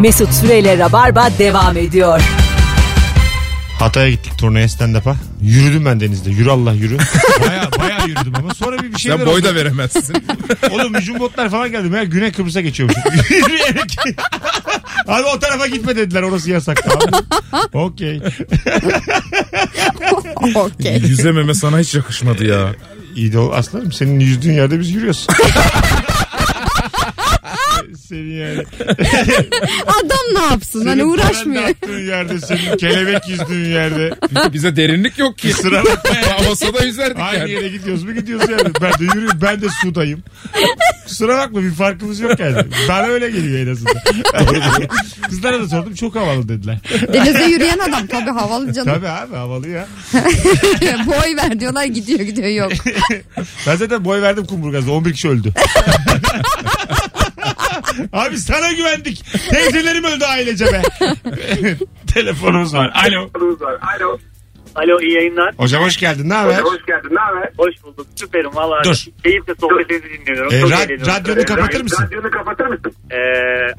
[0.00, 2.20] Mesut Süreyle Rabarba devam ediyor.
[3.78, 5.16] Hatay'a gittik turneye stand-up'a.
[5.42, 6.30] Yürüdüm ben denizde.
[6.30, 6.98] Yürü Allah yürü.
[7.40, 9.54] Baya baya yürüdüm ama sonra bir, bir şeyler Sen boy da oldu.
[9.56, 10.16] veremezsin.
[10.70, 11.88] Oğlum hücum botlar falan geldi.
[11.90, 12.96] Meğer Güney Kıbrıs'a geçiyormuş.
[13.30, 13.96] Yürüyerek.
[15.08, 16.22] Abi o tarafa gitme dediler.
[16.22, 16.82] Orası yasak.
[16.84, 17.22] Tamam.
[17.72, 18.22] Okey.
[20.54, 20.98] Okey.
[20.98, 22.74] Yüzememe sana hiç yakışmadı ya.
[23.16, 23.92] İyi de o aslanım.
[23.92, 25.26] Senin yüzdüğün yerde biz yürüyoruz.
[28.08, 28.62] Senin yani.
[29.86, 30.86] Adam ne yapsın?
[30.86, 31.62] Hani Senin uğraşmıyor.
[31.62, 32.40] paranla attığın yerde.
[32.40, 34.14] Senin kelebek yüzdüğün yerde.
[34.52, 35.52] Bize derinlik yok ki.
[35.52, 36.38] Sıra bakma ya.
[36.40, 37.50] Havasa da yüzerdik Aynı yani.
[37.50, 38.72] yere gidiyoruz mu gidiyoruz yani.
[38.82, 39.38] Ben de yürüyorum.
[39.42, 40.22] Ben de sudayım.
[41.06, 42.56] Kusura bakma bir farkımız yok yani.
[42.88, 43.94] Bana öyle geliyor en azından.
[45.28, 46.78] Kızlara da sordum çok havalı dediler.
[47.12, 48.94] Denizde yürüyen adam tabii havalı canım.
[48.94, 49.86] Tabii abi havalı ya.
[51.06, 52.72] Boy ver diyorlar gidiyor gidiyor yok.
[53.66, 55.52] Ben zaten boy verdim kumburgazda 11 kişi öldü.
[58.12, 59.24] Abi sana güvendik.
[59.50, 60.82] Teyzelerim öldü ailece be.
[62.14, 62.92] Telefonumuz var.
[63.08, 63.30] Alo.
[63.98, 64.18] Alo.
[64.74, 65.54] Alo iyi yayınlar.
[65.56, 66.28] Hocam hoş geldin.
[66.28, 66.58] Ne haber?
[66.58, 67.08] Hoş geldin.
[67.12, 67.50] Ne haber?
[67.58, 68.06] Hoş bulduk.
[68.16, 68.84] Süperim valla.
[68.84, 68.96] Dur.
[69.22, 70.54] Keyifle sohbetinizi dinliyorum.
[70.54, 71.06] Ee, Çok ra- eğleniyorum.
[71.06, 72.04] radyonu kapatır mısın?
[72.06, 72.92] Radyonu kapatır mısın?
[73.10, 73.16] Ee,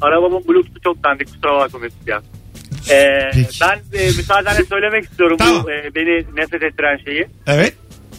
[0.02, 1.28] arabamın bluetooth'u çok dandik.
[1.28, 2.22] Kusura bakma Mesut ya.
[2.92, 3.60] Ee, Peki.
[3.62, 5.64] ben e, müsaadenle söylemek istiyorum Tamam.
[5.64, 7.28] bu e, beni nefret ettiren şeyi.
[7.48, 7.74] Evet.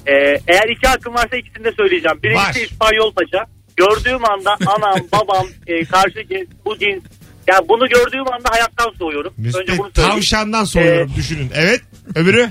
[0.07, 0.13] Ee,
[0.49, 2.19] eğer iki hakkım varsa ikisini de söyleyeceğim.
[2.23, 2.55] Birincisi Var.
[2.71, 3.47] İspanyol Paşa.
[3.79, 7.03] Gördüğüm anda anam, babam, e, karşı cins, bu cins.
[7.47, 9.35] Yani bunu gördüğüm anda hayattan soğuyorum.
[9.37, 10.15] Mesut Önce bunu söyleyeyim.
[10.17, 11.51] tavşandan soruyorum düşünün.
[11.55, 11.81] Evet.
[12.15, 12.49] Öbürü?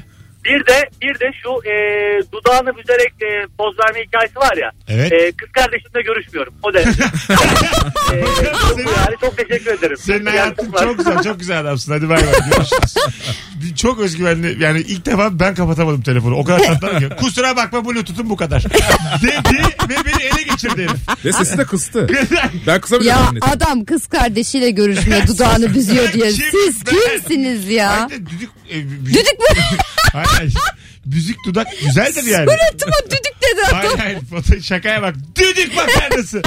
[0.48, 1.73] Bir de bir de şu e,
[2.31, 4.72] dudağını büzerek e, poz verme hikayesi var ya.
[4.88, 5.12] Evet.
[5.12, 6.53] E, kız kardeşimle görüşmüyorum.
[6.64, 6.90] O derece.
[8.14, 8.17] e,
[8.78, 9.98] yani çok teşekkür ederim.
[9.98, 11.92] Senin hayatın çok güzel, çok güzel adamsın.
[11.92, 12.34] Hadi bay bay.
[12.52, 12.94] Görüşürüz.
[13.75, 14.64] Çok özgüvenli.
[14.64, 16.36] Yani ilk defa ben kapatamadım telefonu.
[16.36, 17.09] O kadar tatlı ki.
[17.20, 18.64] Kusura bakma Bluetooth'um bu kadar.
[19.22, 21.25] Dedi ve beni ele geçirdi herif.
[21.25, 22.08] Ve sesi de kıstı.
[22.68, 23.16] Ben kısabilirim.
[23.16, 23.50] Ya zannettim.
[23.52, 26.31] adam kız kardeşiyle görüşmüyor dudağını büzüyor diye.
[26.31, 26.94] Kim Siz ben?
[26.94, 28.08] kimsiniz ya?
[28.09, 28.75] Hayır, düdük, e,
[29.06, 29.45] Düdük mü?
[30.18, 30.54] Hayır, hayır.
[31.11, 32.45] Büzük dudak güzeldir yani.
[32.50, 34.00] Suratıma düdük dedi Hayır adam.
[34.00, 35.16] hayır foto şakaya bak.
[35.35, 36.41] Düdük makarnası.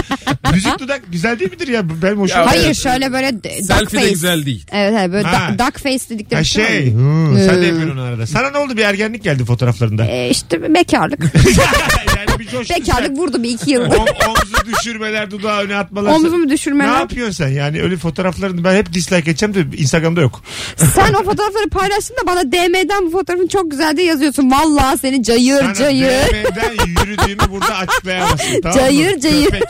[0.54, 2.02] Büzük dudak güzel değil midir ya?
[2.02, 2.46] Benim hoşuma.
[2.50, 4.10] Hayır şöyle böyle d- duck Selfie de face.
[4.10, 4.66] güzel değil.
[4.72, 5.48] Evet evet böyle Ha.
[5.52, 6.66] duck, duck face dedikleri Ha şey.
[6.66, 6.94] şey.
[6.96, 7.32] var.
[7.34, 8.26] hı, sen de yapıyorsun onu arada.
[8.26, 10.04] Sana ne oldu bir ergenlik geldi fotoğraflarında.
[10.06, 11.20] E, işte bekarlık.
[12.16, 13.82] yani bir coştun bekarlık vurdu bir iki yıl.
[13.90, 13.96] sen.
[13.98, 16.10] Om- omzu düşürmeler, dudağı öne atmalar.
[16.12, 16.98] Omzumu Ne düşürmeler.
[17.00, 17.48] yapıyorsun sen?
[17.48, 20.42] Yani öyle fotoğraflarını ben hep dislike edeceğim de Instagram'da yok.
[20.76, 24.49] Sen o fotoğrafları paylaştın da bana DM'den bu fotoğrafın çok güzel diye yazıyorsun.
[24.50, 26.06] Vallahi seni cayır Sana cayır.
[26.10, 28.60] DM'den yürüdüğümü burada açıklayamazsın.
[28.62, 28.82] Tamam mı?
[28.82, 29.44] Cayır cayır.
[29.44, 29.62] Köpek.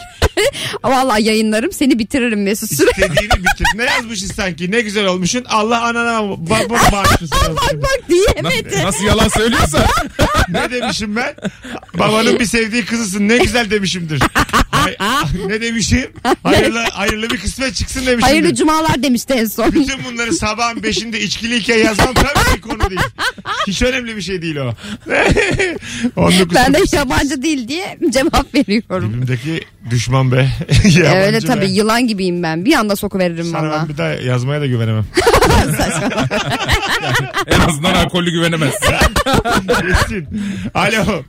[0.84, 2.90] Vallahi yayınlarım seni bitiririm Mesut Süre.
[2.90, 3.66] İstediğini bitir.
[3.74, 4.70] Ne yazmışsın sanki?
[4.70, 5.44] Ne güzel olmuşsun.
[5.48, 7.30] Allah anana babama bağışlasın.
[7.56, 8.68] bak bak diyemedi.
[8.68, 9.86] Nasıl, nasıl yalan söylüyorsa.
[10.48, 11.34] ne demişim ben?
[11.94, 13.28] Babanın bir sevdiği kızısın.
[13.28, 14.22] Ne güzel demişimdir.
[14.98, 16.10] Hay- ne demişim?
[16.42, 18.22] Hayırlı, hayırlı bir kısmet çıksın demişimdir.
[18.22, 19.72] Hayırlı cumalar demişti en son.
[19.72, 23.00] Bütün bunları sabahın beşinde içkiliyken yazmam tabii bir konu değil.
[23.66, 24.74] Hiç önemli bir şey değil o.
[26.16, 29.12] 19 Ben de yabancı değil diye cevap veriyorum.
[29.12, 30.36] Dibimdeki düşman be.
[30.84, 31.46] Yabancı Öyle be.
[31.46, 32.64] tabii yılan gibiyim ben.
[32.64, 33.78] Bir anda sokuveririm Sana valla.
[33.82, 35.04] ben bir daha yazmaya da güvenemem.
[37.46, 38.94] En azından alkollü güvenemezsin.
[39.68, 40.28] Kesin.
[40.74, 41.22] Alo.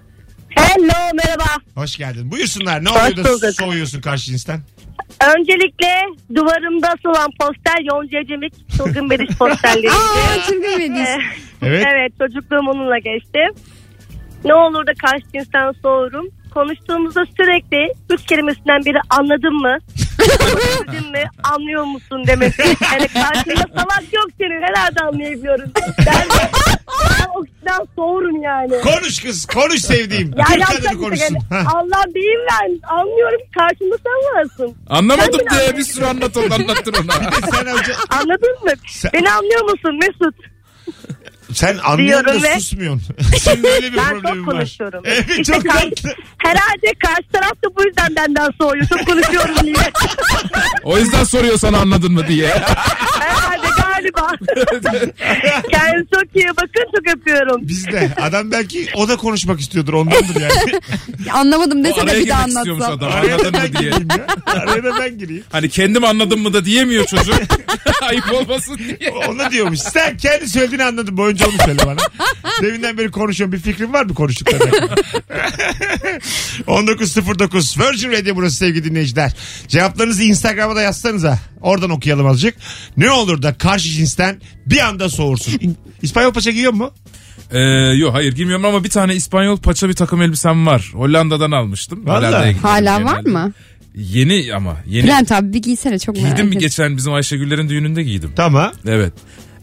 [0.56, 1.44] Hello merhaba.
[1.76, 2.32] Hoş geldin.
[2.32, 2.84] Buyursunlar.
[2.86, 3.56] Ne Hoş oluyor da bulduk.
[3.60, 4.60] soğuyorsun karşı cinsten?
[5.38, 5.88] Öncelikle
[6.36, 9.90] duvarımda asılan poster Yonca Cemik çılgın bediş posterleri.
[9.92, 11.10] Aa çılgın bediş.
[11.64, 11.86] Evet.
[11.94, 13.40] evet çocukluğum onunla geçti.
[14.46, 16.26] Ne olur da karşı cinsten soğurum.
[16.54, 19.78] Konuştuğumuzda sürekli üç kelimesinden biri anladın mı?
[20.22, 21.18] Anladın mı?
[21.44, 22.62] Anlıyor musun demesi.
[22.62, 25.72] Yani karşında salak yok senin herhalde anlayabiliyorum.
[26.00, 26.50] Ben de
[27.20, 28.82] ben o kişiden soğurum yani.
[28.82, 29.46] Konuş kız.
[29.46, 30.34] Konuş sevdiğim.
[30.38, 31.28] Ya Türk yapacak kadını bir konuşsun.
[31.28, 31.38] şey.
[31.50, 31.64] Ha.
[31.76, 32.80] Allah diyeyim ben.
[32.96, 34.76] Anlıyorum ki karşımda sen varsın.
[34.90, 37.14] Anlamadım Sen diye bir sürü anlat onu anlattın ona.
[37.52, 38.72] Sen önce Anladın mı?
[38.88, 40.36] Sen- Beni anlıyor musun Mesut?
[41.54, 43.16] Sen anlıyorsun da ve- susmuyorsun.
[43.40, 44.54] Senin öyle bir Ben problemin çok var.
[44.56, 45.02] konuşuyorum.
[45.06, 46.10] Evet İşte çok karşı- tatlı.
[46.38, 48.86] herhalde karşı taraf da bu yüzden benden soğuyor.
[48.88, 49.76] Çok konuşuyorum diye.
[50.84, 52.48] O yüzden soruyor sana anladın mı diye.
[53.20, 54.32] herhalde galiba.
[55.72, 57.62] Kendinize çok iyi bakın çok öpüyorum.
[57.68, 58.10] Biz de.
[58.22, 60.80] Adam belki o da konuşmak istiyordur ondandır yani.
[61.34, 62.82] Anlamadım dese araya de bir daha anlatsam.
[62.82, 63.90] adam Araya da anladın ben mı diye.
[63.90, 64.28] gireyim ya.
[64.46, 65.44] Araya da ben gireyim.
[65.52, 67.36] Hani kendim anladım mı da diyemiyor çocuk.
[68.02, 69.10] Ayıp olmasın diye.
[69.12, 69.80] Onu diyormuş.
[69.80, 71.18] Sen kendi söylediğini anladın.
[71.18, 72.00] Boyunca onu söyle bana.
[72.62, 73.54] Deminden beri konuşuyorum.
[73.54, 74.70] Bir fikrin var mı konuştuklarına?
[76.68, 79.34] 19.09 Virgin Radio burası sevgili dinleyiciler.
[79.68, 81.40] Cevaplarınızı Instagram'a da yazsanıza.
[81.62, 82.56] Oradan okuyalım azıcık.
[82.98, 85.76] Ne olur da karşı cinsten bir anda soğursun.
[86.02, 86.92] İspanyol paça giyiyor mu?
[87.52, 87.60] Ee,
[87.98, 90.90] yok hayır girmiyorum ama bir tane İspanyol paça bir takım elbisem var.
[90.94, 92.08] Hollanda'dan almıştım.
[92.08, 92.54] Vallahi.
[92.54, 93.52] Hala var mı?
[93.96, 95.04] Yeni ama yeni.
[95.04, 96.60] Bülent abi bir giysene çok merak Giydim mi ettim.
[96.60, 98.34] geçen bizim Ayşegüllerin düğününde giydim.
[98.36, 98.72] Tamam.
[98.88, 99.14] Evet.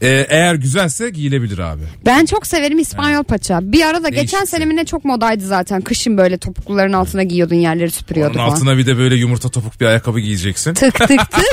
[0.03, 1.83] Ee, eğer güzelse giyilebilir abi.
[2.06, 3.59] Ben çok severim İspanyol paça.
[3.62, 4.47] Bir ara da geçen Değişikti.
[4.47, 5.81] senemine çok modaydı zaten.
[5.81, 8.49] Kışın böyle topukluların altına giyiyordun yerleri Onun süpürüyordu falan.
[8.49, 10.75] altına bir de böyle yumurta topuk bir ayakkabı giyeceksin.
[10.75, 11.31] Tık tık tık.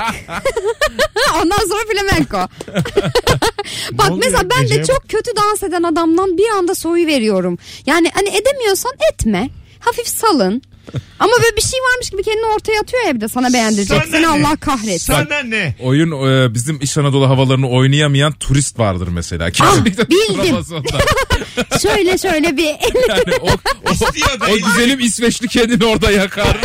[1.44, 2.38] Ondan sonra flamenko.
[3.92, 7.58] Bak oluyor mesela ben de çok kötü dans eden adamdan bir anda soyu veriyorum.
[7.86, 9.50] Yani hani edemiyorsan etme.
[9.80, 10.62] Hafif salın.
[11.20, 13.98] Ama böyle bir şey varmış gibi kendini ortaya atıyor ya bir de sana beğendirecek.
[13.98, 14.28] Sana Seni ne?
[14.28, 15.14] Allah kahretsin.
[15.14, 15.76] Sana ne?
[15.82, 19.52] Oyun e, bizim İç Anadolu havalarını oynayamayan turist vardır mesela.
[19.52, 20.28] Kesinlikle Ah, bildim.
[20.36, 21.00] tutulamaz ondan.
[21.82, 22.66] şöyle şöyle bir
[23.10, 23.48] Yani o,
[23.90, 26.58] o, İstiyor da o güzelim İsveçli kendini orada yakar.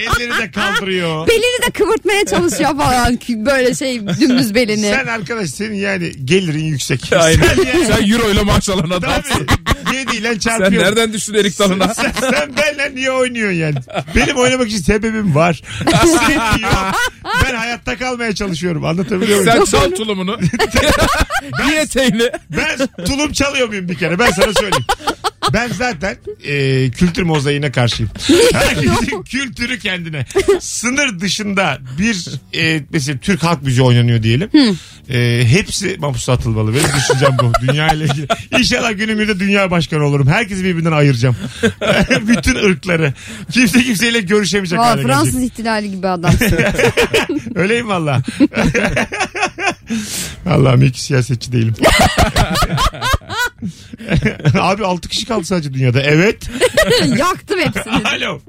[0.00, 1.28] elleri de kaldırıyor.
[1.28, 3.18] belini de kıvırtmaya çalışıyor falan.
[3.28, 4.90] Böyle şey dümdüz belini.
[4.90, 7.12] Sen arkadaş senin yani gelirin yüksek.
[7.12, 7.42] Aynen.
[7.46, 9.46] Sen yani Sen euro ile maaş alan adamsın.
[9.46, 9.61] tabii
[9.94, 10.78] yediyle Sen çarpıyorsun.
[10.88, 11.94] nereden düştün erik dalına?
[11.94, 13.74] Sen, sen benimle niye oynuyorsun yani?
[14.16, 15.62] Benim oynamak için sebebim var.
[16.26, 16.94] Senin yok.
[17.44, 18.84] Ben hayatta kalmaya çalışıyorum.
[18.84, 19.52] Anlatabiliyor muyum?
[19.52, 20.38] Sen çal tulumunu.
[21.66, 22.30] Giy eteğini.
[22.50, 24.18] Ben tulum çalıyor muyum bir kere?
[24.18, 24.84] Ben sana söyleyeyim.
[25.52, 28.10] Ben zaten e, kültür mozaiğine karşıyım.
[28.52, 30.26] Herkesin kültürü kendine.
[30.60, 32.26] Sınır dışında bir
[32.58, 34.50] e, mesela Türk halk müziği oynanıyor diyelim.
[35.10, 36.74] E, hepsi mahpusa atılmalı.
[36.74, 37.52] Benim düşüncem bu.
[37.66, 38.26] Dünya ile ilgili.
[38.58, 40.26] İnşallah günümüzde dünya başkanı olurum.
[40.28, 41.36] Herkesi birbirinden ayıracağım.
[42.28, 43.14] Bütün ırkları.
[43.50, 45.52] Kimse kimseyle görüşemeyecek Aa, hale Fransız gelecek.
[45.52, 46.58] ihtilali gibi adamsın.
[47.54, 48.22] Öyleyim valla.
[50.46, 51.74] Allah'ım iyi ki siyasetçi değilim.
[54.60, 56.02] Abi 6 kişi kaldı sadece dünyada.
[56.02, 56.50] Evet.
[57.18, 57.94] Yaktım hepsini.
[58.08, 58.40] Alo.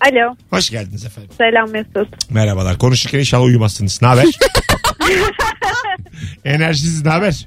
[0.00, 1.30] Alo Hoş geldiniz efendim.
[1.38, 2.30] selam Mesut.
[2.30, 2.78] Merhabalar.
[2.78, 4.02] Konuşurken inşallah uyumazsınız.
[4.02, 4.24] Ne haber?
[6.44, 7.46] Enerjisiz ne haber?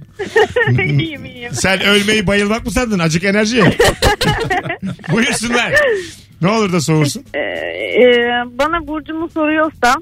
[0.81, 1.51] iyiyim iyiyim.
[1.53, 2.99] Sen ölmeyi bayılmak mı sandın?
[2.99, 3.63] Acık enerji.
[5.11, 5.73] Buyursunlar.
[6.41, 7.23] Ne olur da soğursun.
[7.33, 8.05] Ee, e,
[8.45, 9.95] bana burcumu soruyorsa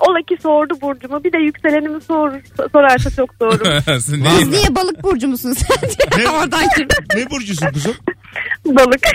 [0.00, 2.30] ola ki sordu burcumu bir de yükselenimi sor,
[2.72, 3.64] sorarsa çok doğru.
[4.22, 4.50] Neyin?
[4.52, 5.90] niye balık burcu musun sen?
[6.18, 6.28] Ne?
[6.30, 7.04] Oradan girdim.
[7.16, 7.94] Ne burcusun kuzum?
[8.66, 9.00] Balık.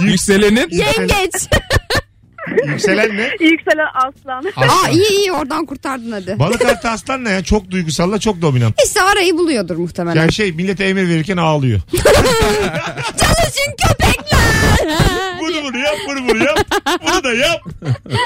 [0.00, 0.68] Yükselenin.
[0.70, 1.48] Yengeç.
[2.66, 3.30] Yükselen ne?
[3.40, 4.44] Yükselen aslan.
[4.56, 6.38] Aa iyi iyi oradan kurtardın hadi.
[6.38, 7.44] Balık artı aslan ne ya?
[7.44, 8.74] Çok duygusalla çok dominant.
[8.86, 10.20] İşte arayı buluyordur muhtemelen.
[10.20, 11.80] Yani şey millete emir verirken ağlıyor.
[13.16, 15.21] Çalışın köpekler.
[15.62, 16.58] Bunu bunu yap, bunu bunu yap.
[17.02, 17.60] Bunu da yap.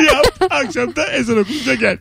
[0.07, 0.51] Yap.
[0.51, 1.99] Akşam da ezan okununca gel.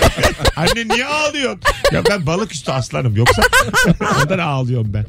[0.56, 1.60] Anne niye ağlıyorsun?
[1.92, 3.16] Ya ben balık üstü aslanım.
[3.16, 3.42] Yoksa
[4.22, 5.06] ondan ağlıyorum ben.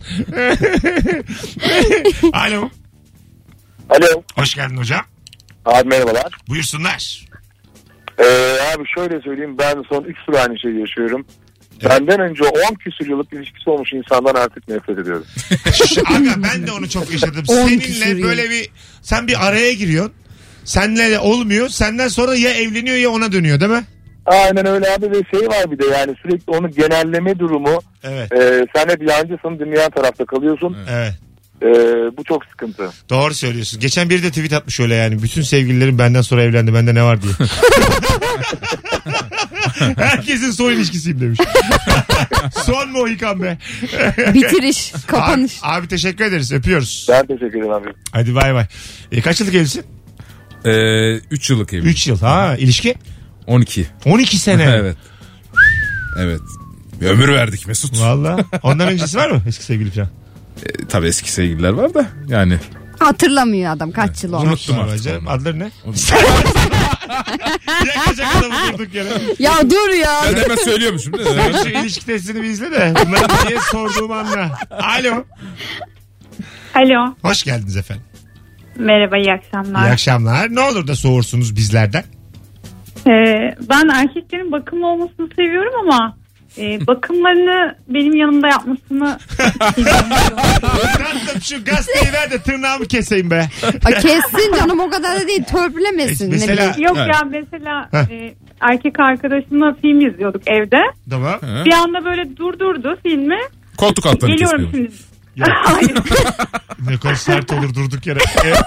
[2.33, 2.69] Alo.
[3.89, 4.23] Alo.
[4.35, 5.01] Hoş geldin hocam.
[5.65, 6.37] Abi merhabalar.
[6.49, 7.25] Buyursunlar.
[8.19, 11.25] Ee, abi şöyle söyleyeyim ben son 3 tur aynı şeyi yaşıyorum.
[11.83, 15.25] Benden önce 10 küsur yıllık ilişkisi olmuş insandan artık nefret ediyorum.
[16.05, 17.43] Aga ben de onu çok yaşadım.
[17.47, 18.23] On Seninle yıl.
[18.23, 18.69] böyle bir
[19.01, 20.13] sen bir araya giriyorsun.
[20.63, 21.69] Senle de olmuyor.
[21.69, 23.83] Senden sonra ya evleniyor ya ona dönüyor değil mi?
[24.25, 27.79] Aynen öyle abi ve şey var bir de yani sürekli onu genelleme durumu.
[28.03, 28.31] Evet.
[28.33, 30.77] E, sen hep yancısın dinleyen tarafta kalıyorsun.
[30.89, 31.13] Evet.
[31.61, 31.67] E,
[32.17, 32.89] bu çok sıkıntı.
[33.09, 33.79] Doğru söylüyorsun.
[33.79, 35.23] Geçen biri de tweet atmış öyle yani.
[35.23, 36.73] Bütün sevgililerim benden sonra evlendi.
[36.73, 37.33] Bende ne var diye.
[39.97, 41.39] Herkesin son ilişkisiyim demiş.
[42.65, 43.57] son Mohikan be.
[44.33, 44.93] Bitiriş.
[45.07, 45.59] Kapanış.
[45.63, 46.51] Abi, abi teşekkür ederiz.
[46.51, 47.07] Öpüyoruz.
[47.09, 47.89] Ben teşekkür ederim abi.
[48.11, 48.65] Hadi bay bay.
[49.11, 49.83] E, kaç yıllık evlisin?
[51.31, 51.87] 3 yıllık evli.
[51.87, 52.19] 3 yıl.
[52.19, 52.95] Ha ilişki?
[53.47, 53.87] 12.
[54.05, 54.63] 12 sene.
[54.63, 54.97] evet.
[56.19, 56.41] Evet.
[57.01, 58.01] Bir ömür verdik Mesut.
[58.01, 58.37] Valla.
[58.63, 60.09] Ondan öncesi var mı eski sevgili falan?
[60.65, 62.57] E, tabii eski sevgililer var da yani.
[62.99, 64.69] Hatırlamıyor adam kaç yıl olmuş.
[64.69, 65.21] Unuttum artık.
[65.27, 65.71] Adları ne?
[67.95, 69.09] Yakacak adamı durduk yere.
[69.39, 70.11] Ya dur ya.
[70.25, 71.35] Ben hemen söylüyormuşum değil mi?
[71.53, 74.59] Sen şu ilişki testini bir izle de bunları niye sorduğumu anla.
[74.71, 75.23] Alo.
[76.75, 77.15] Alo.
[77.21, 78.03] Hoş geldiniz efendim.
[78.75, 79.87] Merhaba iyi akşamlar.
[79.87, 80.55] İyi akşamlar.
[80.55, 82.03] Ne olur da soğursunuz bizlerden.
[83.07, 86.17] Ee, ben erkeklerin bakımlı olmasını seviyorum ama
[86.57, 89.19] e, bakımlarını benim yanımda yapmasını
[90.61, 93.49] Tatlım şu gazeteyi ver de tırnağımı keseyim be.
[93.85, 95.43] Ay kessin canım o kadar da değil.
[95.43, 96.29] Törpülemesin.
[96.31, 96.87] Mesela- Ne bileyim.
[96.87, 98.11] Yok ya mesela Heh.
[98.11, 100.77] e, erkek arkadaşımla film izliyorduk evde.
[101.09, 101.39] Tamam.
[101.65, 103.37] Bir anda böyle durdurdu filmi.
[103.77, 104.89] Koltuk altlarını Geliyorum kesmiyor.
[104.91, 105.15] şimdi.
[105.51, 105.97] Hayır.
[106.89, 108.19] Ne kadar sert olur durduk yere.
[108.45, 108.57] Evet.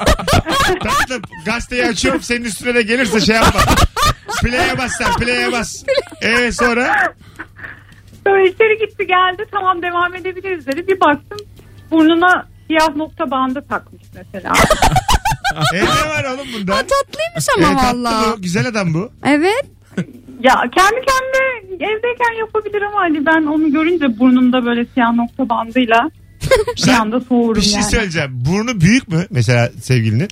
[0.82, 3.60] Tatlım gazeteyi açıyorum senin üstüne de gelirse şey yapma.
[4.42, 5.84] Play'e bas sen play'e bas.
[6.22, 7.12] Ee sonra?
[8.32, 10.86] Böyle içeri gitti geldi tamam devam edebiliriz dedi.
[10.88, 11.38] Bir baktım
[11.90, 14.52] burnuna siyah nokta bandı takmış mesela.
[15.74, 16.72] E ne var oğlum bunda?
[16.72, 18.24] Tatlıymış E, ama tatlı valla.
[18.36, 18.42] bu.
[18.42, 19.10] Güzel adam bu.
[19.26, 19.64] Evet.
[20.42, 26.10] ya kendi kendine evdeyken yapabilir ama hani ben onu görünce burnumda böyle siyah nokta bandıyla
[26.76, 27.90] bir Sen anda soğurum bir şey yani.
[27.90, 28.30] söyleyeceğim.
[28.48, 30.28] Burnu büyük mü mesela sevgilinin?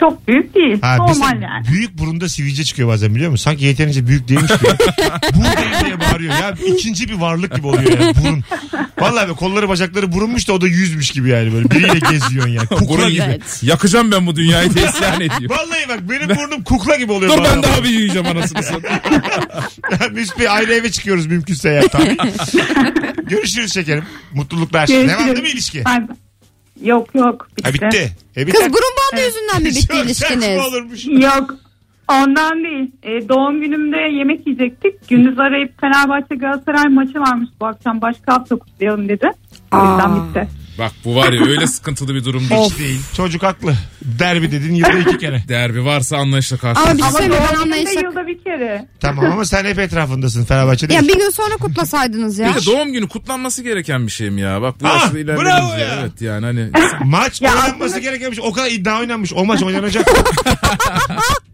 [0.00, 0.80] Çok büyük değil.
[0.82, 1.66] Ha, Normal yani.
[1.68, 3.44] Büyük burunda sivilce çıkıyor bazen biliyor musun?
[3.44, 4.68] Sanki yeterince büyük değilmiş gibi.
[5.34, 6.34] Buradayım diye bağırıyor.
[6.34, 8.44] Ya ikinci bir varlık gibi oluyor yani burun.
[8.98, 11.70] Vallahi be kolları bacakları burunmuş da o da yüzmüş gibi yani böyle.
[11.70, 12.66] Biriyle geziyorsun yani.
[12.68, 13.22] Kukla Burun gibi.
[13.26, 13.60] Evet.
[13.62, 15.50] Yakacağım ben bu dünyayı diye isyan ediyor.
[15.50, 17.38] Vallahi bak benim burnum kukla gibi oluyor.
[17.38, 19.00] Dur ben daha bir yiyeceğim anasını satayım.
[20.12, 22.16] Mesut Bey ayrı eve çıkıyoruz mümkünse ya tabii.
[23.28, 24.04] Görüşürüz şekerim.
[24.34, 24.88] Mutluluklar.
[24.88, 25.08] Görüşürüz.
[25.10, 25.82] Devam değil mi ilişki?
[25.86, 26.08] Ben...
[26.82, 27.48] Yok yok.
[27.58, 27.68] Bitti.
[27.68, 28.12] Ha bitti.
[28.36, 28.72] E, Kız biter.
[28.72, 30.44] burun bandı yüzünden mi bitti Çok ilişkiniz?
[30.44, 31.06] saçma olurmuş.
[31.06, 31.54] Yok.
[32.08, 32.90] Ondan değil.
[33.02, 35.08] E, doğum günümde yemek yiyecektik.
[35.08, 38.00] Gündüz arayıp Fenerbahçe Galatasaray maçı varmış bu akşam.
[38.00, 39.30] Başka hafta kutlayalım dedi.
[39.72, 40.16] O yüzden Aa.
[40.28, 40.48] bitti.
[40.78, 42.70] Bak bu var ya öyle sıkıntılı bir durum değil.
[42.70, 43.00] Hiç değil.
[43.16, 43.74] Çocuk haklı.
[44.02, 45.42] Derbi dedin yılda iki kere.
[45.48, 46.80] Derbi varsa anlayışla karşı.
[46.80, 47.42] Ama bir şey Ama söyleyeyim
[47.72, 48.88] ben yılda bir kere.
[49.00, 50.94] Tamam ama sen hep etrafındasın Fenerbahçe'de.
[50.94, 52.48] Ya bir gün sonra kutlasaydınız ya.
[52.48, 54.62] Bir de doğum günü kutlanması gereken bir şey mi ya?
[54.62, 55.84] Bak bu Ah, yaşta bravo ilerledince.
[55.84, 55.98] ya.
[56.00, 56.70] Evet yani hani
[57.04, 58.38] Maç Ya oynanması gerekenmiş.
[58.42, 59.32] O kadar iddia oynanmış.
[59.32, 60.06] O maç oynanacak.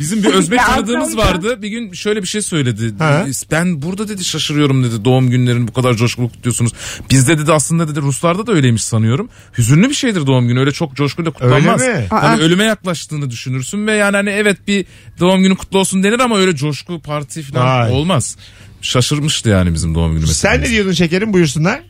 [0.00, 1.62] bizim bir Özbek tanıdığımız vardı.
[1.62, 2.94] Bir gün şöyle bir şey söyledi.
[2.98, 3.26] Ha.
[3.50, 6.72] Ben burada dedi şaşırıyorum dedi doğum günlerini bu kadar coşkulu kutluyorsunuz.
[7.10, 9.28] Bizde dedi aslında dedi Ruslarda da öyleymiş sanıyorum.
[9.58, 11.80] Hüzünlü bir şeydir doğum günü öyle çok coşkuyla kutlanmaz.
[11.80, 12.06] Öyle mi?
[12.10, 14.86] Hani ölüme yaklaştığını düşünürsün ve yani hani evet bir
[15.20, 17.92] doğum günü kutlu olsun denir ama öyle coşku parti falan Vay.
[17.92, 18.36] olmaz.
[18.82, 20.52] Şaşırmıştı yani bizim doğum günü mesela.
[20.54, 21.89] sen ne diyordun şekerim buyursunlar.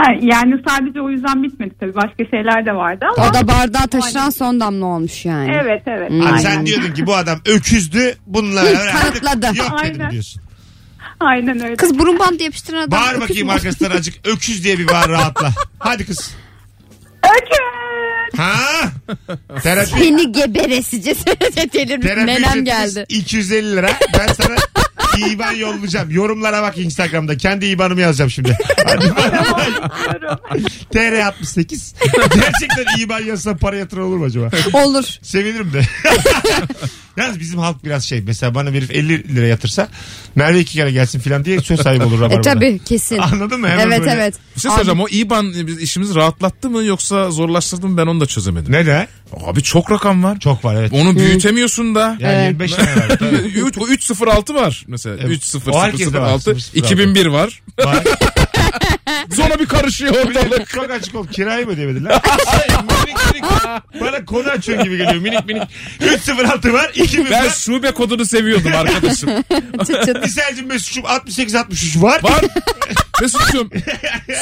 [0.00, 1.94] Ha, yani sadece o yüzden bitmedi tabii.
[1.94, 3.28] Başka şeyler de vardı ama.
[3.28, 5.58] O da bardağı taşıran son damla olmuş yani.
[5.62, 6.10] Evet evet.
[6.10, 6.20] Hmm.
[6.20, 6.38] Abi Aynen.
[6.38, 8.14] sen diyordun ki bu adam öküzdü.
[8.26, 9.46] Bununla Kanıtladı.
[9.46, 10.10] Yok dedim Aynen.
[10.10, 10.42] diyorsun.
[11.20, 11.76] Aynen öyle.
[11.76, 13.00] Kız burun bandı yapıştıran adam.
[13.00, 13.52] Bağır öküz bakayım mü?
[13.52, 15.50] arkasından azıcık öküz diye bir bağır rahatla.
[15.78, 16.34] Hadi kız.
[17.24, 18.40] Öküz.
[18.40, 18.52] Ha?
[19.62, 19.90] Terapi.
[19.90, 21.14] Seni geberesice
[21.74, 22.06] delirmiş.
[22.06, 23.06] Terapi Nenem ücretimiz geldi.
[23.08, 23.90] 250 lira.
[24.18, 24.56] Ben sana
[25.18, 26.10] İban yollayacağım.
[26.10, 27.36] Yorumlara bak Instagram'da.
[27.36, 28.58] Kendi İban'ımı yazacağım şimdi.
[28.86, 30.62] Hadi bay bay.
[30.92, 31.94] TR 68.
[32.34, 34.50] Gerçekten İban yazsa para yatıran olur mu acaba?
[34.72, 35.04] Olur.
[35.22, 35.82] Sevinirim de.
[37.16, 38.20] Yalnız bizim halk biraz şey.
[38.26, 39.88] Mesela bana bir 50 lira yatırsa
[40.34, 42.18] Merve iki kere gelsin falan diye söz sahibi olur.
[42.18, 42.40] E Rabarba'da.
[42.54, 43.18] tabi kesin.
[43.18, 43.68] Anladın mı?
[43.68, 44.10] Hemen evet böyle.
[44.10, 44.34] evet.
[44.56, 48.26] Bir şey söyleyeceğim o İBAN biz işimizi rahatlattı mı yoksa zorlaştırdı mı ben onu da
[48.26, 48.72] çözemedim.
[48.72, 49.08] Ne de?
[49.46, 50.38] Abi çok rakam var.
[50.40, 50.92] Çok var evet.
[50.92, 52.16] Onu büyütemiyorsun da.
[52.20, 52.46] Yani Evet.
[52.46, 53.08] 25 tane var.
[53.18, 53.36] Tabii.
[53.36, 55.16] 3 o 306 var mesela.
[55.20, 55.54] Evet.
[55.56, 56.78] 30 O herkeste var, 006 006.
[56.78, 57.62] 2001 var.
[57.84, 58.04] var.
[59.36, 60.68] Sonra bir karışıyor ortalık.
[60.68, 61.26] çok açık ol.
[61.26, 62.12] Kirayı mı ödemediler?
[63.06, 63.44] minik minik.
[64.00, 65.16] Bana konu açıyorsun gibi geliyor.
[65.22, 65.62] Minik minik.
[66.00, 66.90] 306 var.
[66.94, 67.50] 2000 Ben var.
[67.50, 69.30] şube kodunu seviyordum arkadaşım.
[69.86, 70.22] Çıt çıt.
[70.22, 72.20] Misalcim Mesut'cum 68 63 var.
[72.22, 72.40] Var.
[73.20, 73.70] Mesut'cum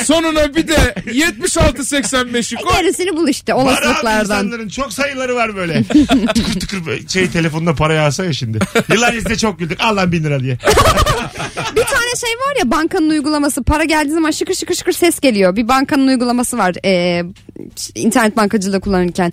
[0.04, 2.76] sonuna bir de 76 85'i koy.
[2.76, 4.20] Gerisini bul işte Var abi olasılıklardan.
[4.44, 5.84] insanların çok sayıları var böyle.
[6.34, 8.58] tıkır tıkır böyle şey telefonda para yağsa ya şimdi.
[8.92, 9.80] Yıllar izle çok güldük.
[9.80, 10.58] Al lan bin lira diye.
[11.76, 15.56] Bir tane şey var ya bankanın uygulaması para geldiği zaman şıkır şıkır şıkır ses geliyor.
[15.56, 17.22] Bir bankanın uygulaması var e,
[17.94, 19.32] internet bankacılığı kullanırken.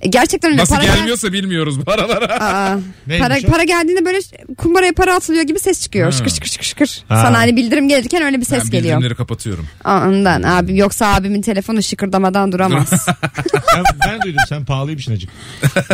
[0.00, 2.34] E, gerçekten öyle Nasıl para gel- gelmiyorsa bilmiyoruz bu aralara.
[2.40, 2.78] Aa,
[3.18, 3.50] para, o?
[3.50, 4.18] para geldiğinde böyle
[4.58, 6.04] kumbaraya para atılıyor gibi ses çıkıyor.
[6.06, 6.12] Ha.
[6.12, 7.04] Şıkır şıkır şıkır şıkır.
[7.08, 7.22] Ha.
[7.22, 8.84] Sana hani bildirim gelirken öyle bir ses Ben geliyor.
[8.96, 9.66] bildirimleri kapatıyorum.
[9.84, 13.06] Ondan abi yoksa abimin telefonu şıkırdamadan duramaz.
[13.76, 15.30] Ben, ben duydum sen pahalıymışsın acık.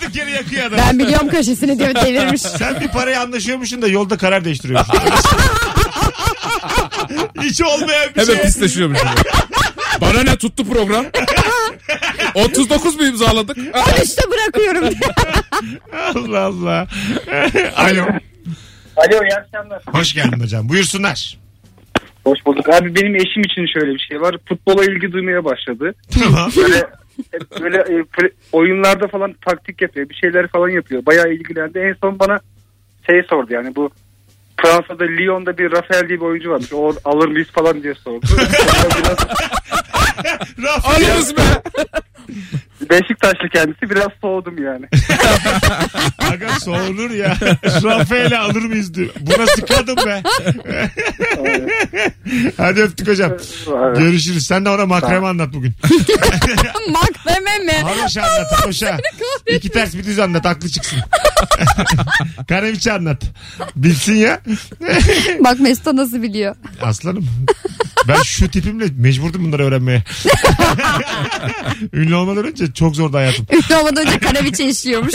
[0.00, 0.78] Durduk yere yakıyor adam.
[0.78, 2.40] ben biliyorum köşesini diyor devirmiş.
[2.42, 4.98] Sen bir parayı anlaşıyormuşsun da yolda karar değiştiriyormuşsun.
[7.42, 8.42] Hiç olmayan bir Hemen şey.
[8.42, 8.98] pisleşiyormuş.
[10.00, 11.04] Bana ne tuttu program?
[12.34, 13.56] 39 mu imzaladık?
[14.04, 14.94] işte bırakıyorum.
[16.14, 16.86] Allah Allah.
[17.76, 18.02] Alo.
[18.96, 19.82] Alo iyi akşamlar.
[19.86, 20.68] Hoş geldin hocam.
[20.68, 21.38] Buyursunlar.
[22.24, 22.68] Hoş bulduk.
[22.68, 24.36] Abi benim eşim için şöyle bir şey var.
[24.48, 25.94] Futbola ilgi duymaya başladı.
[26.22, 26.50] Tamam.
[26.56, 26.76] Böyle
[27.32, 30.08] hep böyle e, pre- oyunlarda falan taktik yapıyor.
[30.08, 31.06] Bir şeyler falan yapıyor.
[31.06, 31.78] Bayağı ilgilendi.
[31.78, 32.40] En son bana
[33.06, 33.90] şey sordu yani bu
[34.62, 36.72] Fransa'da Lyon'da bir Rafael diye bir oyuncu varmış.
[36.72, 38.26] O alır mıyız falan diye sordu.
[40.58, 40.84] Biraz.
[40.84, 41.42] Alırız be.
[42.90, 44.86] Beşiktaşlı kendisi biraz soğudum yani.
[46.32, 47.34] Aga soğunur ya.
[47.64, 49.10] Rafael'i alır mıyız diyor.
[49.20, 50.22] Bu nasıl kadın be?
[52.56, 53.32] Hadi öptük hocam.
[53.96, 54.46] Görüşürüz.
[54.46, 55.72] Sen de ona makreme anlat bugün.
[56.90, 57.72] Makreme mi?
[57.72, 58.98] Haroşa anlat haroşa.
[59.46, 60.98] İki ters bir düz anlat aklı çıksın.
[62.48, 63.22] Kareviçi anlat.
[63.76, 64.40] Bilsin ya.
[65.40, 66.56] Bak Mesut nasıl biliyor.
[66.82, 67.26] Aslanım.
[68.08, 70.04] Ben şu tipimle mecburdum bunları öğrenmeye.
[71.92, 73.46] Ünlü olmadan önce çok zordu hayatım.
[73.52, 75.14] Ünlü olmadan önce kaneviçe işliyormuş.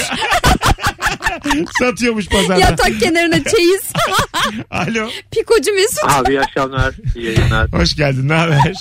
[1.79, 2.59] Satıyormuş pazarda.
[2.59, 3.81] Yatak kenarına çeyiz.
[4.71, 5.09] Alo.
[5.31, 6.03] Pikocu Mesut.
[6.07, 6.95] Abi iyi akşamlar.
[7.15, 7.71] İyi yayınlar.
[7.73, 8.29] Hoş geldin.
[8.29, 8.73] Ne haber?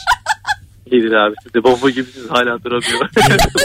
[0.91, 1.35] İyidir abi.
[1.43, 3.09] Siz de bomba gibisiniz hala duramıyorum.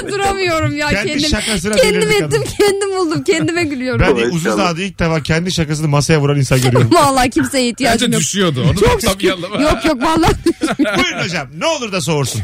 [0.11, 1.29] Duramıyorum ya Kendi kendim.
[1.29, 2.43] şakasına Kendim delirdi ettim kadın.
[2.59, 4.01] kendim buldum kendime gülüyorum.
[4.01, 6.89] Ben Kolay uzun zamandır ilk defa kendi şakasını masaya vuran insan görüyorum.
[6.93, 8.21] Vallahi kimseye ihtiyacım Bence yok.
[8.21, 8.63] düşüyordu.
[8.71, 9.61] Onu da tam yalama.
[9.61, 10.33] Yok yok vallahi.
[10.79, 11.47] Buyurun hocam.
[11.57, 12.41] Ne olur da soğursun.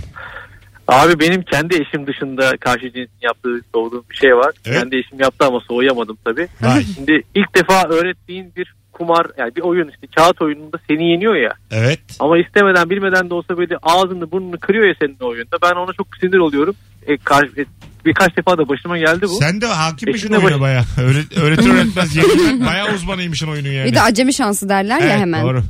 [0.88, 4.52] Abi benim kendi eşim dışında karşı cinsin yaptığı soğuduğum bir şey var.
[4.66, 4.80] Evet.
[4.80, 6.48] Kendi eşim yaptı ama soğuyamadım tabii.
[6.62, 6.84] Vay.
[6.96, 11.54] Şimdi ilk defa öğrettiğin bir kumar yani bir oyun işte kağıt oyununda seni yeniyor ya.
[11.72, 12.00] Evet.
[12.20, 15.58] Ama istemeden bilmeden de olsa böyle ağzını burnunu kırıyor ya senin oyunda.
[15.62, 16.76] Ben ona çok sinir oluyorum.
[17.08, 17.66] E, kar- e,
[18.06, 19.28] birkaç defa da başıma geldi bu.
[19.40, 20.84] Sen de hakimmişsin oyuna baş- baya.
[21.02, 23.90] Öğret öğretir öğretmez yeniden baya uzmanıymışsın oyunun yani.
[23.92, 25.44] Bir de acemi şansı derler ya Evet, hemen.
[25.46, 25.62] Doğru.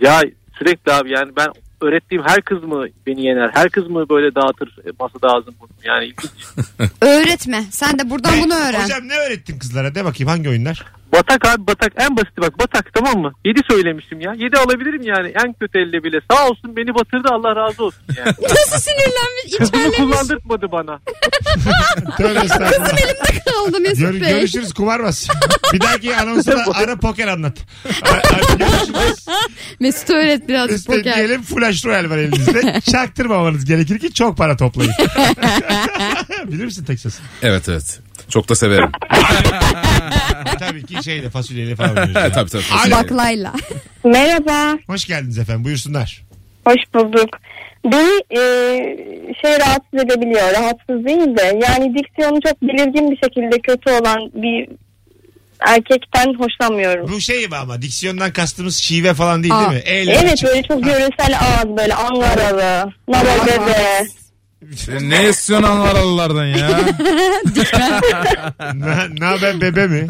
[0.00, 0.20] Ya
[0.58, 1.46] sürekli abi yani ben
[1.82, 3.50] öğrettiğim her kız mı beni yener?
[3.54, 5.78] Her kız mı böyle dağıtır e, masada ağzını burnunu?
[5.84, 6.32] Yani ilginç.
[7.00, 7.64] Öğretme.
[7.70, 8.84] Sen de buradan bunu öğren.
[8.84, 9.94] Hocam ne öğrettin kızlara?
[9.94, 10.86] De bakayım hangi oyunlar?
[11.12, 13.32] Batak abi batak en basiti bak batak tamam mı?
[13.44, 14.32] 7 söylemiştim ya.
[14.36, 16.20] 7 alabilirim yani en kötü elle bile.
[16.30, 18.34] Sağ olsun beni batırdı Allah razı olsun yani.
[18.42, 19.96] Nasıl sinirlenmiş, Bunu içerlemiş.
[19.98, 20.98] kullandırtmadı bana.
[22.16, 22.96] Tövbe estağfurullah.
[23.44, 24.30] Kaldı Mesut Gör- Bey.
[24.34, 25.28] görüşürüz kumarmaz.
[25.72, 27.56] Bir dahaki anonsa da ara poker anlat.
[28.58, 29.26] Görüşürüz.
[29.80, 31.14] Mesut öğret birazcık Üstte poker.
[31.16, 32.80] diyelim flash royal var elinizde.
[32.92, 34.92] Çaktırmamanız gerekir ki çok para toplayın.
[36.46, 37.18] Bilir misin Texas?
[37.42, 38.00] Evet evet.
[38.28, 38.90] Çok da severim.
[40.58, 42.32] Tabii ki şeyle fasulyeyle falan yani.
[42.32, 42.62] tabii tabii.
[42.86, 42.90] Alo.
[43.02, 43.52] Baklayla.
[44.04, 46.22] Merhaba, Hoş geldiniz efendim buyursunlar.
[46.66, 47.28] hoş bulduk.
[47.84, 48.40] Beni e,
[49.42, 54.68] şey rahatsız edebiliyor, rahatsız değil de yani diksiyonu çok belirgin bir şekilde kötü olan bir
[55.68, 57.08] erkekten hoşlanmıyorum.
[57.12, 59.88] Bu şey mi ama diksiyondan kastımız şive falan değil Aa, değil mi?
[59.90, 60.48] Eyle Evet açık.
[60.48, 64.06] böyle çok yöresel ağız böyle Angaralı, Nabagade.
[64.76, 66.68] Sen ne istiyorsun Anvaralılardan ya?
[68.74, 70.06] Ne, ne haber bebe mi?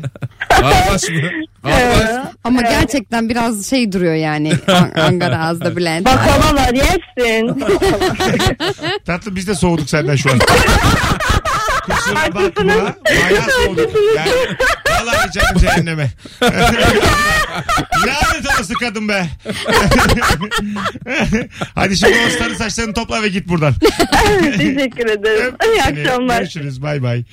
[0.50, 1.20] Arkadaş mı?
[1.64, 2.10] Arkadaş.
[2.44, 4.52] Ama gerçekten biraz şey duruyor yani.
[4.68, 6.06] An- Angara ağızda Bülent.
[6.06, 7.64] Baklava var yersin.
[9.06, 10.38] Tatlı biz de soğuduk senden şu an.
[11.86, 12.94] Kusura bakma.
[13.06, 13.90] Bayağı soğuduk.
[14.16, 14.30] Yani,
[15.06, 16.10] vallahi canım cehenneme.
[18.06, 19.26] Lanet olası kadın be.
[21.74, 23.74] Hadi şimdi o sarı saçlarını topla ve git buradan.
[24.58, 25.54] Teşekkür ederim.
[25.64, 26.00] İyi seni.
[26.02, 26.38] akşamlar.
[26.38, 27.24] Görüşürüz bay bay.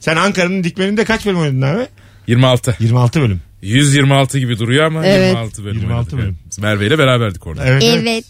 [0.00, 1.86] Sen Ankara'nın dikmeninde kaç bölüm oynadın abi?
[2.26, 2.76] 26.
[2.80, 3.40] 26 bölüm.
[3.62, 5.28] 126 gibi duruyor ama Evet.
[5.28, 5.78] 26 bölüm.
[5.78, 6.12] 26 oynadık.
[6.18, 6.38] bölüm.
[6.46, 6.58] Evet.
[6.58, 7.64] Merve ile beraberdik orada.
[7.66, 7.82] Evet.
[7.84, 8.24] Evet.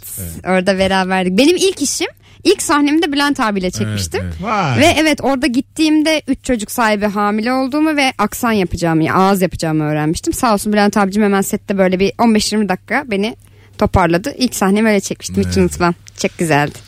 [0.47, 1.39] Orada beraberdik.
[1.39, 2.07] Benim ilk işim
[2.45, 4.21] ilk sahnemi de Bülent abiyle çekmiştim.
[4.25, 4.79] Evet, Vay.
[4.79, 9.85] Ve evet orada gittiğimde 3 çocuk sahibi hamile olduğumu ve aksan yapacağımı, yani ağız yapacağımı
[9.85, 10.33] öğrenmiştim.
[10.33, 13.37] Sağ olsun Bülent abicim hemen sette böyle bir 15-20 dakika beni
[13.79, 14.35] toparladı.
[14.39, 15.95] İlk sahnemi öyle çekmiştim hiç unutmam.
[16.23, 16.79] Çok güzeldi.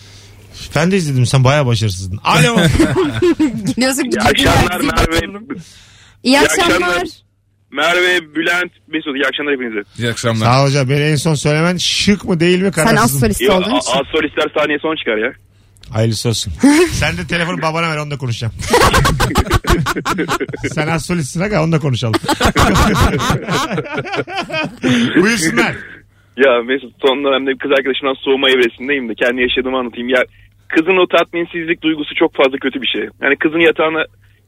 [0.77, 2.21] Ben de izledim sen bayağı başarısızdın.
[2.25, 2.57] Alo.
[3.77, 5.55] İyi akşamlar Merve.
[6.23, 6.75] İyi akşamlar.
[6.75, 7.09] akşamlar.
[7.73, 9.17] Merve, Bülent, Mesut.
[9.17, 9.81] İyi akşamlar hepinize.
[9.99, 10.47] İyi akşamlar.
[10.47, 10.89] Sağ ol hocam.
[10.89, 13.05] Beni en son söylemen şık mı değil mi Sen kararsızım.
[13.17, 13.93] az solist Yo, olduğun için.
[13.93, 15.33] az solistler sahneye son çıkar ya.
[15.91, 16.53] Hayırlısı olsun.
[16.93, 18.53] Sen de telefonu babana ver onunla konuşacağım.
[20.75, 22.15] Sen az solistsin aga onunla konuşalım.
[25.23, 25.77] Buyursunlar.
[26.37, 30.09] Ya Mesut son dönemde kız arkadaşımdan soğuma evresindeyim de kendi yaşadığımı anlatayım.
[30.09, 30.25] Ya
[30.69, 33.03] kızın o tatminsizlik duygusu çok fazla kötü bir şey.
[33.23, 34.05] Yani kızın yatağına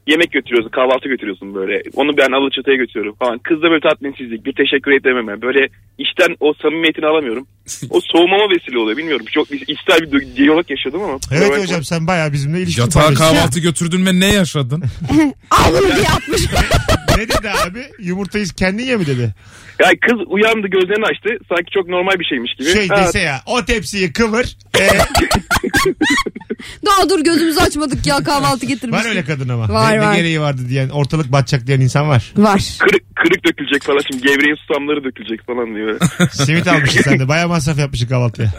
[0.07, 1.81] yemek götürüyorsun, kahvaltı götürüyorsun böyle.
[1.95, 3.39] Onu ben Alaçatı'ya götürüyorum falan.
[3.39, 5.41] Kızda böyle tatminsizlik, bir teşekkür edememe.
[5.41, 7.47] Böyle işten o samimiyetini alamıyorum.
[7.89, 9.25] O soğumama vesile oluyor bilmiyorum.
[9.31, 11.17] Çok ister bir diyalog yaşadım ama.
[11.31, 14.83] Evet hocam sen bayağı bizimle ilişki Yatağa kahvaltı götürdün ve ne yaşadın?
[15.51, 16.41] Al bunu diye atmış.
[17.17, 17.79] Ne dedi abi?
[17.99, 19.33] Yumurtayı kendin ye mi dedi?
[19.79, 21.29] Ya kız uyandı gözlerini açtı.
[21.49, 22.69] Sanki çok normal bir şeymiş gibi.
[22.69, 24.57] Şey Ha, dese ya o tepsiyi kıvır.
[24.79, 24.87] Ee,
[26.85, 28.99] Daha dur gözümüzü açmadık ya kahvaltı getirmiş.
[28.99, 29.69] var öyle kadın ama.
[29.69, 30.15] Var, ne, ne var.
[30.15, 32.33] gereği vardı diyen ortalık batacak diyen insan var.
[32.37, 32.77] Var.
[32.79, 33.99] kırık, kırık dökülecek falan.
[34.11, 35.99] Şimdi gevreğin susamları dökülecek falan diyor.
[36.31, 37.27] Simit almışsın sen de.
[37.27, 38.49] Bayağı masraf yapmışsın kahvaltıya.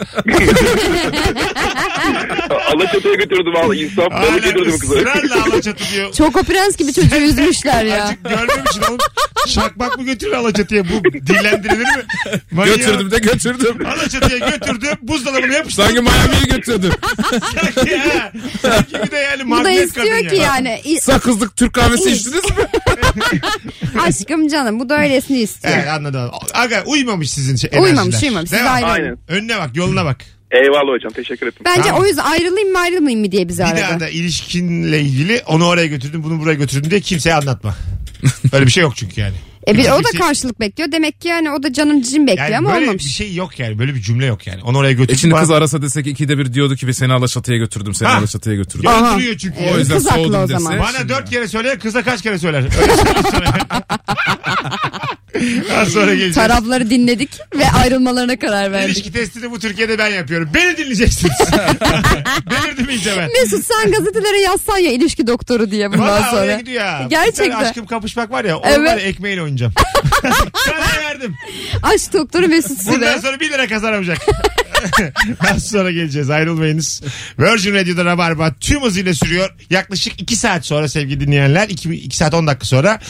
[2.74, 3.74] Alaçatı'ya götürdüm valla.
[3.74, 4.94] İnsan balık yedirdim kıza.
[4.94, 6.12] ısrarla Alaçatı diyor.
[6.12, 8.02] Çoko Prens gibi çocuğu üzmüşler ya.
[8.04, 8.98] Azıcık görmemişsin oğlum.
[9.46, 10.84] Şakmak mı götürür Alaçatı'ya?
[10.84, 12.02] Bu dillendirilir mi?
[12.50, 12.76] Manyağı.
[12.76, 13.86] götürdüm de götürdüm.
[13.86, 14.90] Alaçatı'ya götürdüm.
[15.02, 15.86] Buzdolabına yapıştırdım.
[15.94, 16.92] Sanki Miami'ye götürdüm.
[17.30, 18.32] Sanki ha.
[18.62, 20.42] Sanki bir de yani Bu da magnet istiyor ki ya.
[20.42, 20.80] yani.
[20.84, 22.50] İ- Sakızlık Türk kahvesi içtiniz mi?
[24.06, 25.74] Aşkım canım bu da öylesini istiyor.
[25.76, 26.30] Evet anladım.
[26.54, 28.28] Aga uymamış sizin şey, Uymamış, enerjiler.
[28.28, 28.50] uymamış.
[28.50, 28.74] Siz Devam.
[28.74, 28.90] ayrılın.
[28.90, 29.18] Aynen.
[29.28, 30.16] Önüne bak yoluna bak.
[30.50, 31.62] Eyvallah hocam teşekkür ettim.
[31.64, 32.02] Bence Tamam.
[32.02, 33.80] o yüzden ayrılayım mı ayrılmayayım mı diye bizi Bir aradı.
[33.80, 37.74] daha da ilişkinle ilgili onu oraya götürdüm bunu buraya götürdüm diye kimseye anlatma.
[38.52, 39.34] Öyle bir şey yok çünkü yani.
[39.68, 40.92] E bir, o da Kimse- karşılık bekliyor.
[40.92, 43.04] Demek ki yani o da canım cicim bekliyor Yani ama böyle olmamış.
[43.04, 43.78] bir şey yok yani.
[43.78, 44.62] Böyle bir cümle yok yani.
[44.62, 45.14] Onu oraya götürdüm.
[45.14, 48.16] E şimdi bana- kız arasa desek ikide bir diyordu ki seni Alaçatı'ya götürdüm seni Ha.
[48.18, 48.88] Alaçatı'ya götürdüm.
[48.90, 49.12] Aha.
[49.14, 49.56] Götürüyor çünkü.
[49.74, 50.58] O yüzden Kız haklı soğudum o dese.
[50.58, 50.78] zaman.
[50.78, 52.62] Bana dört kere söyler kıza kaç kere söyler.
[52.62, 52.92] Öyle.
[55.76, 56.34] Az sonra geleceğiz.
[56.34, 58.96] Tarafları dinledik ve ayrılmalarına karar verdik.
[58.96, 60.48] İlişki testini bu Türkiye'de ben yapıyorum.
[60.54, 61.32] Beni dinleyeceksiniz.
[63.18, 63.30] Ben.
[63.42, 66.60] Mesut sen gazetelere yazsan ya ilişki doktoru diye bundan Valla oraya sonra.
[66.60, 67.06] gidiyor ya.
[67.10, 67.46] Gerçekten.
[67.46, 68.58] Bir tane aşkım kapışmak var ya.
[68.64, 68.88] Evet.
[68.90, 69.72] Ya ekmeğiyle oynayacağım.
[70.66, 71.34] Sana verdim.
[71.82, 73.20] Aşk doktoru Mesut Bundan Süre.
[73.20, 74.18] sonra 1 lira kazanamayacak.
[75.54, 77.02] Az sonra geleceğiz ayrılmayınız.
[77.38, 79.54] Virgin Radio'da Rabarba tüm hızıyla sürüyor.
[79.70, 83.00] Yaklaşık 2 saat sonra sevgili dinleyenler 2, saat 10 dakika sonra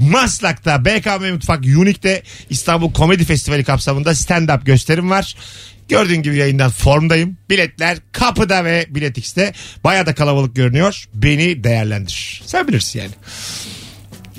[0.00, 5.36] Maslak'ta BKM Mutfak Unique'de İstanbul Komedi Festivali kapsamında stand-up gösterim var.
[5.92, 7.36] Gördüğün gibi yayından formdayım.
[7.50, 9.52] Biletler kapıda ve Bilet X'te.
[9.84, 11.04] Baya da kalabalık görünüyor.
[11.14, 12.42] Beni değerlendir.
[12.46, 13.10] Sen bilirsin yani.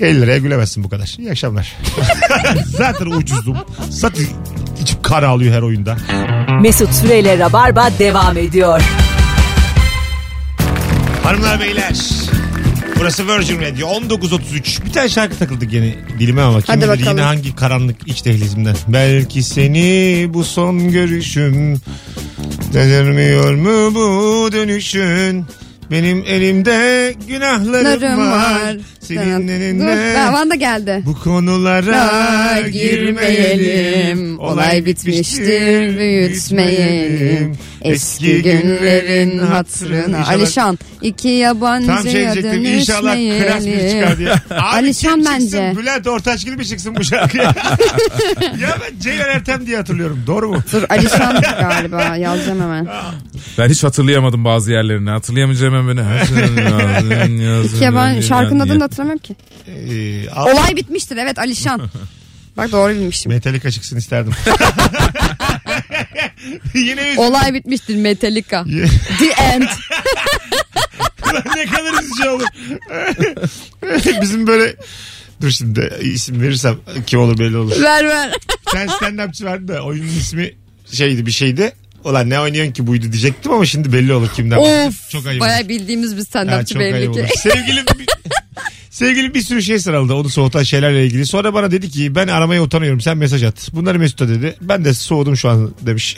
[0.00, 1.14] 50 liraya gülemezsin bu kadar.
[1.18, 1.76] İyi akşamlar.
[2.66, 3.56] Zaten ucuzdum.
[3.90, 4.24] Zaten
[4.82, 5.96] içim kan ağlıyor her oyunda.
[6.60, 8.80] Mesut Süreyle Rabarba devam ediyor.
[11.22, 11.94] Hanımlar beyler.
[13.00, 14.84] Burası Virgin Radio 19.33.
[14.86, 17.08] Bir tane şarkı takıldı gene dilime ama kim Hadi bilir bakalım.
[17.10, 18.76] yine hangi karanlık iç dehlizimden.
[18.88, 21.80] Belki seni bu son görüşüm
[22.72, 25.46] Dedirmiyor mu bu dönüşün
[25.90, 28.30] Benim elimde günahlarım var.
[28.30, 28.76] var.
[29.00, 31.02] Senin elinde ben- bana da geldi.
[31.06, 31.86] bu konulara
[32.62, 34.38] Ra girmeyelim.
[34.40, 37.56] Olay bitmiştir büyütmeyelim.
[37.82, 40.18] Eski günlerin hatırına.
[40.18, 42.02] İnşallah- Alişan iki Tam şey yabancıya
[42.34, 44.28] diyecektim inşallah klas bir çıkar diye.
[44.28, 44.28] dönüşmeyelim.
[44.50, 45.72] Abi Alişan bence.
[45.76, 47.42] Bülent Ortaçgil mi çıksın bu şarkıya?
[48.42, 50.24] ya ben Ceylan Ertem diye hatırlıyorum.
[50.26, 50.58] Doğru mu?
[50.72, 52.88] Dur Alişan galiba yazacağım hemen.
[53.58, 55.10] Ben hiç hatırlayamadım bazı yerlerini.
[55.10, 56.00] Hatırlayamayacağım hemen beni.
[57.84, 59.36] Ya ben şarkının adını da hatırlamıyorum ki.
[59.68, 61.80] Ee, al- Olay bitmiştir evet Alişan.
[62.56, 63.32] Bak doğru bilmişim.
[63.32, 64.32] Metallica çıksın isterdim.
[66.74, 67.18] Yine üzüldüm.
[67.18, 68.64] Olay bitmiştir Metallica.
[69.18, 69.62] The End.
[71.56, 72.46] ne kadar üzücü olur.
[74.22, 74.76] Bizim böyle
[75.42, 77.82] Dur şimdi isim verirsem kim olur belli olur.
[77.82, 78.32] ver ver.
[78.72, 80.52] Sen stand-upçı vardı da oyunun ismi
[80.92, 81.72] şeydi bir şeydi.
[82.04, 84.56] Ulan ne oynuyorsun ki buydu diyecektim ama şimdi belli olur kimden.
[84.56, 85.10] of.
[85.10, 85.40] Çok ayıp.
[85.40, 87.26] Baya bildiğimiz bir stand-upçı belli ki.
[87.38, 87.84] Sevgilim
[88.90, 91.26] Sevgilim bir sürü şey sıraladı onu soğutan şeylerle ilgili.
[91.26, 93.70] Sonra bana dedi ki ben aramaya utanıyorum sen mesaj at.
[93.72, 94.56] Bunları Mesut'a dedi.
[94.60, 96.16] Ben de soğudum şu an demiş.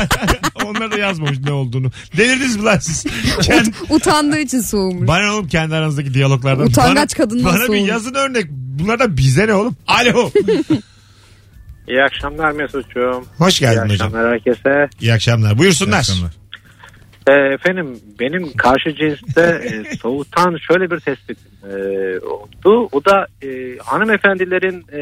[0.64, 1.90] Onlar da yazmamış ne olduğunu.
[2.16, 3.04] Delirdiniz mi lan siz?
[3.42, 5.08] Kendi, Utandığı için soğumuş.
[5.08, 6.66] bana ne oğlum kendi aranızdaki diyaloglardan.
[6.66, 7.88] Utangaç bana, kadından Bana bir soğumuş.
[7.88, 8.46] yazın örnek.
[8.50, 9.76] Bunlardan bize ne oğlum?
[9.86, 10.30] Alo.
[11.88, 13.24] İyi akşamlar Mesut'cuğum.
[13.38, 14.06] Hoş İyi geldin hocam.
[14.08, 14.88] akşamlar herkese.
[15.00, 15.58] İyi akşamlar.
[15.58, 16.08] Buyursunlar.
[17.28, 21.74] Ee, efendim benim karşı cinste e, soğutan şöyle bir tespitim e,
[22.18, 22.88] oldu.
[22.92, 23.48] O da e,
[23.84, 25.00] hanımefendilerin e,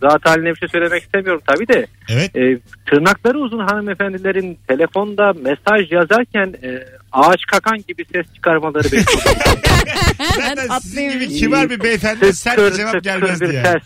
[0.00, 1.86] zat haline bir şey söylemek istemiyorum tabii de.
[2.08, 2.36] Evet.
[2.36, 9.40] E, tırnakları uzun hanımefendilerin telefonda mesaj yazarken e, ağaç kakan gibi ses çıkarmaları bekliyorum.
[10.36, 13.62] Zaten sizin gibi kibar bir beyefendi sert bir cevap gelmez bir diye.
[13.62, 13.82] ses.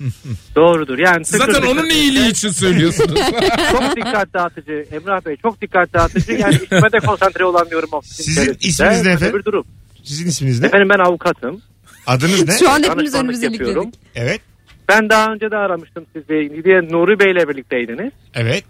[0.56, 1.24] Doğrudur yani.
[1.24, 2.38] tıkır Zaten tıkır onun tıkır iyiliği ses.
[2.38, 3.20] için söylüyorsunuz.
[3.72, 8.68] çok dikkat dağıtıcı Emrah Bey çok dikkat dağıtıcı yani işime de konsantre olamıyorum Sizin içerisinde.
[8.68, 9.38] isminiz ne efendim?
[9.38, 9.66] Bir durum.
[10.04, 10.66] Sizin isminiz ne?
[10.66, 11.62] Efendim ben avukatım.
[12.06, 12.58] Adınız ne?
[12.58, 13.94] Şu an hepimiz önümüzü ilikledik.
[14.14, 14.40] Evet.
[14.88, 16.64] Ben daha önce de aramıştım sizi.
[16.64, 18.12] Diye Nuri Bey ile birlikteydiniz.
[18.34, 18.64] Evet.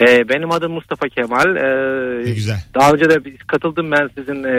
[0.00, 1.56] Ee, benim adım Mustafa Kemal.
[1.56, 2.56] Ee, Ne güzel.
[2.74, 4.58] Daha önce de katıldım ben sizin e,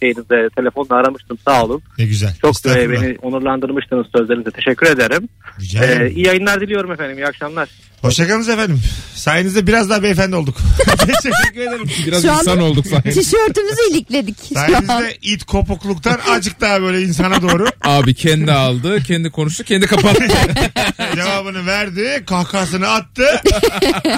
[0.00, 1.82] şeyinize telefonla aramıştım sağ olun.
[1.98, 2.30] Ne güzel.
[2.40, 5.28] Çok e, beni onurlandırmıştınız sözlerinize teşekkür ederim.
[5.60, 6.12] Rica Ee, ederim.
[6.16, 7.68] iyi yayınlar diliyorum efendim iyi akşamlar.
[8.02, 8.82] Hoşçakalınız efendim.
[9.14, 10.56] Sayenizde biraz daha beyefendi olduk.
[11.22, 11.90] Teşekkür ederim.
[12.06, 13.10] Biraz Şu insan olduk sanki.
[13.10, 14.36] Tişörtümüzü ilikledik.
[14.54, 20.24] Sayenizde it kopukluktan azıcık daha böyle insana doğru Abi kendi aldı, kendi konuştu, kendi kapattı.
[21.14, 22.22] cevabını verdi.
[22.26, 23.40] Kahkahasını attı.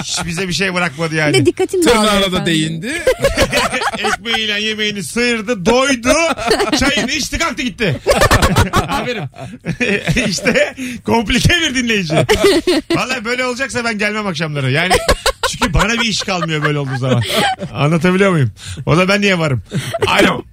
[0.03, 1.33] Hiç bize bir şey bırakmadı yani.
[1.33, 2.87] de dikkatim dağılıyor Tırnağına da değindi.
[3.97, 5.65] Ekmeğiyle yemeğini sıyırdı.
[5.65, 6.13] Doydu.
[6.79, 7.95] Çayını içti kalktı gitti.
[8.73, 9.23] Aferin.
[10.27, 12.15] işte komplike bir dinleyici.
[12.95, 14.71] Vallahi böyle olacaksa ben gelmem akşamları.
[14.71, 14.93] Yani
[15.49, 17.21] çünkü bana bir iş kalmıyor böyle olduğu zaman.
[17.73, 18.51] Anlatabiliyor muyum?
[18.85, 19.63] O da ben niye varım?
[20.07, 20.43] Alo.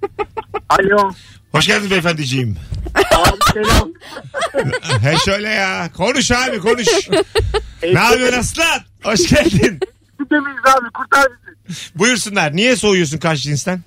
[0.69, 1.11] Alo.
[1.51, 2.57] Hoş geldin beyefendiciğim.
[2.95, 3.89] Abi selam.
[5.01, 5.89] He şöyle ya.
[5.97, 6.87] Konuş abi konuş.
[7.83, 8.81] ne yapıyorsun aslan?
[9.03, 9.79] Hoş geldin.
[10.29, 11.27] Temiz abi kurtar
[11.67, 11.79] bizi.
[11.95, 12.55] Buyursunlar.
[12.55, 13.81] Niye soğuyorsun karşı cinsten?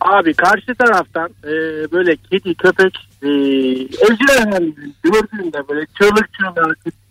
[0.00, 1.52] Abi karşı taraftan e,
[1.92, 7.03] böyle kedi köpek e, evcil hayvanların gördüğünde böyle çığlık kötüsüne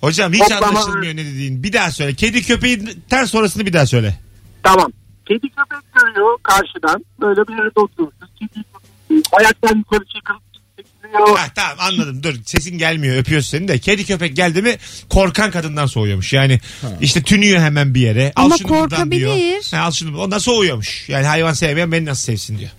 [0.00, 0.66] Hocam hiç Hoplama.
[0.66, 1.62] anlaşılmıyor ne dediğin.
[1.62, 2.14] Bir daha söyle.
[2.14, 4.18] Kedi köpeğinden sonrasını bir daha söyle.
[4.62, 4.92] Tamam.
[5.28, 7.04] Kedi köpek görüyor karşıdan.
[7.20, 8.30] Böyle bir yerde oturuyorsunuz.
[8.38, 10.36] Kedi köpek ayaktan yukarı çıkıp
[10.76, 11.38] çekiliyor.
[11.38, 13.78] Ha, tamam anladım dur sesin gelmiyor öpüyorsun seni de.
[13.78, 14.76] Kedi köpek geldi mi
[15.10, 16.32] korkan kadından soğuyormuş.
[16.32, 16.60] Yani
[17.00, 18.32] işte tünüyor hemen bir yere.
[18.36, 19.20] Al Ama şunu korkabilir.
[19.20, 19.62] diyor.
[19.70, 21.08] Ha, al şunu ondan soğuyormuş.
[21.08, 22.70] Yani hayvan sevmeyen beni nasıl sevsin diyor.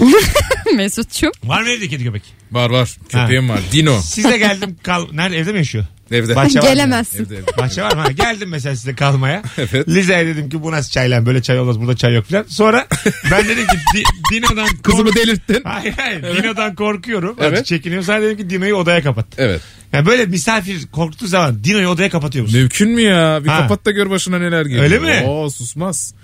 [0.76, 1.30] Mesut'cum.
[1.44, 2.22] Var mı evde kedi köpek?
[2.52, 2.96] Var var.
[3.08, 3.60] Köpeğim var.
[3.72, 4.00] Dino.
[4.02, 5.06] Size geldim kal.
[5.12, 5.84] Nerede evde mi yaşıyor?
[6.10, 6.36] Evde.
[6.36, 6.70] Bahçe var mı?
[6.72, 7.24] Gelemezsin.
[7.24, 7.56] Evde, evde.
[7.58, 8.00] Bahçe var mı?
[8.00, 9.42] Ha, Geldim mesela size kalmaya.
[9.58, 9.88] Evet.
[9.88, 12.44] Liza'ya dedim ki bu nasıl çay lan böyle çay olmaz burada çay yok falan.
[12.48, 12.86] Sonra
[13.30, 15.60] ben dedim ki Di- Dino'dan kork- Kızımı delirttin.
[15.64, 17.36] Hayır hayır Dino'dan korkuyorum.
[17.40, 17.52] Evet.
[17.54, 17.66] Evet.
[17.66, 18.06] Çekiniyorum.
[18.06, 19.26] Sonra dedim ki Dino'yu odaya kapat.
[19.38, 19.60] Evet.
[19.92, 22.60] Yani böyle misafir korktuğu zaman Dino'yu odaya kapatıyor musun?
[22.60, 23.40] Mümkün mü ya?
[23.44, 23.58] Bir Ha.
[23.58, 24.82] kapat da gör başına neler geliyor.
[24.84, 25.22] Öyle mi?
[25.26, 26.14] Oo susmaz.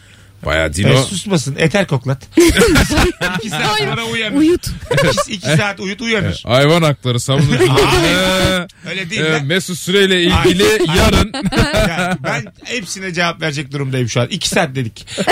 [0.47, 1.03] Baya E, Dino.
[1.03, 1.57] susmasın.
[1.59, 2.23] Eter koklat.
[3.39, 4.37] iki saat sonra uyanır.
[4.37, 4.67] Uyut.
[5.27, 6.43] İki, iki saat uyut uyanır.
[6.47, 8.67] Hayvan hakları savunucuları.
[8.91, 9.45] Öyle değil Ee, lan.
[9.45, 10.97] Mesut Süreyle ilgili Ay.
[10.99, 11.33] yarın
[11.89, 14.27] Ya ben hepsine cevap verecek durumdayım şu an.
[14.31, 15.07] İki saat dedik.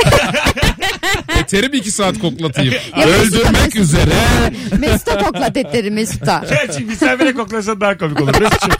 [1.40, 2.74] Eter'i bir iki saat koklatayım.
[2.98, 4.11] Ya Öldürmek Mesut'a- üzere.
[4.79, 6.44] Mesut'a koklat etleri Mesut'a.
[6.50, 8.40] Gerçi misafire koklasan daha komik olur.
[8.40, 8.70] Mesut'cum.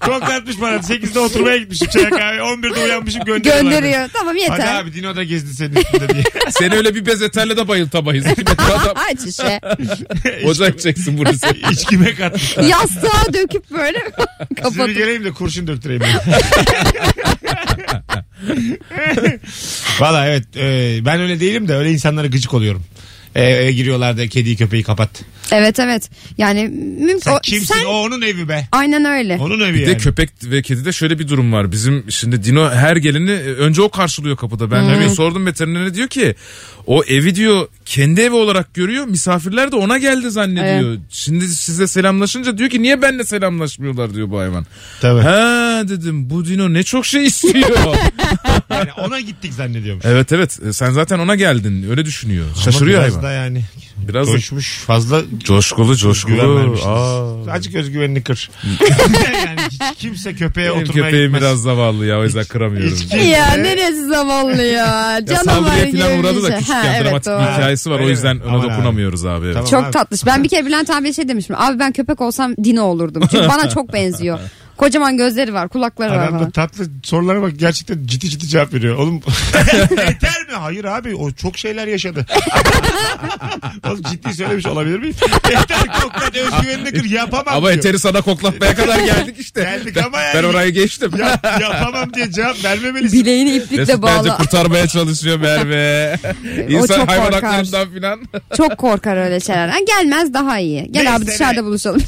[0.00, 0.76] Koklatmış bana.
[0.76, 2.36] 8'de oturmaya gitmişim çaya kahve.
[2.38, 3.62] 11'de uyanmışım gönderiyorlar.
[3.70, 4.08] Gönderiyor.
[4.12, 4.74] Tamam Hadi yeter.
[4.80, 6.24] abi Dino da gezdi senin üstünde diye.
[6.50, 8.26] Seni öyle bir bez eterle de bayıltamayız.
[8.94, 9.60] Aç işe.
[10.44, 11.46] Ocak çeksin burası.
[11.72, 12.62] İçkime katmışlar.
[12.62, 14.96] Yastığa döküp böyle Size bir kapatıp.
[14.96, 16.02] geleyim de kurşun döktüreyim.
[20.00, 22.82] Valla evet e, ben öyle değilim de öyle insanlara gıcık oluyorum.
[23.34, 25.10] E, eve giriyorlar da kediyi köpeği kapat.
[25.52, 26.10] Evet evet.
[26.38, 26.68] Yani
[26.98, 27.18] mümkün.
[27.18, 27.74] Sen o- kimsin?
[27.74, 28.68] sen- O onun evi be.
[28.72, 29.36] Aynen öyle.
[29.40, 29.94] Onun evi Bir yani.
[29.94, 31.72] de köpek ve kedide şöyle bir durum var.
[31.72, 34.70] Bizim şimdi Dino her geleni e, önce o karşılıyor kapıda.
[34.70, 36.34] Ben hemen sordum veterinere diyor ki
[36.86, 39.04] o evi diyor kendi evi olarak görüyor.
[39.06, 40.96] Misafirler de ona geldi zannediyor.
[41.10, 44.66] Şimdi size selamlaşınca diyor ki niye benimle selamlaşmıyorlar diyor bu hayvan.
[45.00, 45.20] Tabii.
[45.20, 47.70] Ha dedim bu Dino ne çok şey istiyor.
[48.70, 50.04] Yani ona gittik zannediyormuş.
[50.08, 52.46] evet evet E, sen zaten ona geldin öyle düşünüyor.
[52.64, 53.23] Şaşırıyor Ama biraz hayvan.
[53.24, 53.60] Da yani.
[54.08, 56.76] Biraz Coşmuş fazla coşkulu coşkulu.
[56.86, 57.52] Aa.
[57.52, 58.50] Azıcık özgüvenini kır.
[59.46, 61.42] yani hiç kimse köpeğe Benim oturmaya köpeğim gitmez.
[61.42, 62.90] biraz zavallı ya o yüzden kıramıyorum.
[62.94, 65.12] Hiç kimse- Ya neresi zavallı ya.
[65.12, 66.56] Ya Canavar saldırıya gibi falan uğradı bir da şey.
[66.58, 67.40] küçükken Ha, evet, dramatik doğru.
[67.42, 67.94] bir hikayesi var.
[67.94, 68.10] Öyle o mi?
[68.12, 68.72] yüzden ona Aman abi.
[68.72, 69.52] dokunamıyoruz abi.
[69.52, 69.70] Tamam.
[69.70, 69.90] Çok abi.
[69.90, 70.26] tatlış.
[70.26, 71.56] Ben bir kere Bülent abiye şey demiştim.
[71.58, 73.22] Abi ben köpek olsam Dino olurdum.
[73.30, 74.38] Çünkü bana çok benziyor.
[74.76, 76.50] Kocaman gözleri var, kulakları var Adam da falan.
[76.50, 78.96] tatlı sorulara bak gerçekten ciddi ciddi cevap veriyor.
[78.96, 79.14] Oğlum
[79.90, 80.52] yeter mi?
[80.58, 82.26] Hayır abi o çok şeyler yaşadı.
[83.86, 85.14] Oğlum ciddi söylemiş olabilir miyim?
[85.50, 87.78] Yeter koklat özgüvenini kır yapamam Ama diyor.
[87.78, 89.60] eteri sana koklatmaya kadar geldik işte.
[89.62, 91.10] Geldik ama yani- ben orayı geçtim.
[91.18, 93.20] Yap- yapamam diye cevap vermemelisin.
[93.20, 94.36] Bileğini iplikle Mesut bence bağla.
[94.36, 96.16] kurtarmaya çalışıyor Merve.
[96.68, 97.42] İnsan çok hayvan korkar.
[97.44, 98.20] haklarından filan.
[98.56, 99.84] Çok korkar öyle şeylerden.
[99.86, 100.92] Gelmez daha iyi.
[100.92, 101.64] Gel Neyse abi dışarıda ne?
[101.64, 102.02] buluşalım.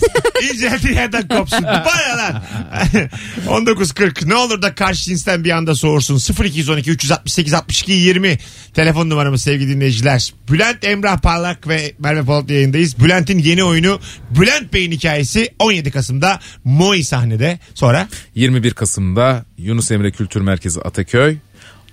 [0.53, 1.63] İnceldiği yerden kopsun.
[1.65, 2.43] Baya lan.
[3.47, 6.45] 19.40 ne olur da karşı cinsten bir anda soğursun.
[6.45, 8.39] 0212 368 62 20
[8.75, 10.35] telefon numaramız sevgili dinleyiciler.
[10.51, 12.99] Bülent Emrah Parlak ve Merve Polat yayındayız.
[12.99, 17.59] Bülent'in yeni oyunu Bülent Bey'in hikayesi 17 Kasım'da Moi sahnede.
[17.75, 21.37] Sonra 21 Kasım'da Yunus Emre Kültür Merkezi Ataköy.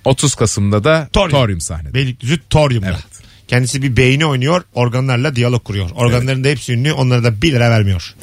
[0.05, 1.31] 30 Kasım'da da Torium.
[1.31, 1.93] Torium, sahnede.
[1.93, 2.87] Beylikdüzü Torium'da.
[2.87, 3.12] Evet.
[3.47, 4.63] Kendisi bir beyni oynuyor.
[4.73, 5.89] Organlarla diyalog kuruyor.
[5.95, 6.93] Organların da hepsi ünlü.
[6.93, 8.15] Onlara da 1 lira vermiyor.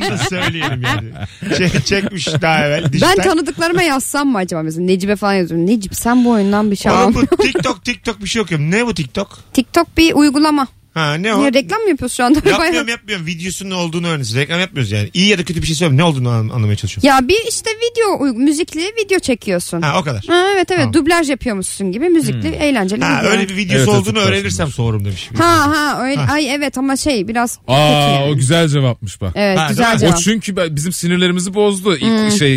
[0.00, 1.08] Bunu söyleyelim yani.
[1.56, 2.84] Çek- çekmiş daha evvel.
[2.84, 3.22] ben dijital.
[3.22, 4.84] tanıdıklarıma yazsam mı acaba mesela?
[4.86, 5.66] Necip'e falan yazıyorum.
[5.66, 6.92] Necip sen bu oyundan bir şey.
[6.92, 8.70] Oğlum bu TikTok TikTok bir şey okuyorum.
[8.70, 9.38] Ne bu TikTok?
[9.52, 10.66] TikTok bir uygulama.
[10.96, 11.38] Ha ne o?
[11.40, 12.48] Niye reklam mı yapıyorsun şu anda?
[12.50, 13.26] Yapmıyorum yapmıyorum.
[13.26, 14.34] Videosunun ne olduğunu öğreniyoruz.
[14.36, 15.10] Reklam yapmıyoruz yani.
[15.14, 15.96] İyi ya da kötü bir şey söylüyorum.
[15.98, 17.08] Ne olduğunu an- anlamaya çalışıyorum.
[17.08, 19.82] Ya bir işte video müzikli video çekiyorsun.
[19.82, 20.24] Ha o kadar.
[20.28, 20.92] Ha, evet evet Tamam.
[20.92, 23.30] dublaj yapıyormuşsun gibi müzikli eğlenceli Ha video.
[23.30, 25.30] öyle bir videosu Evet, olduğunu tıklarsın öğrenirsem soğurum demiş.
[25.38, 26.32] Ha ha öyle Ha.
[26.34, 27.78] ay evet ama şey biraz kötü Aa
[28.12, 28.30] yani.
[28.32, 29.32] o güzel cevapmış bak.
[29.34, 30.00] Evet Ha, güzel değil mi?
[30.00, 30.16] cevap.
[30.18, 31.96] O çünkü bizim sinirlerimizi bozdu.
[31.96, 32.54] İlk şey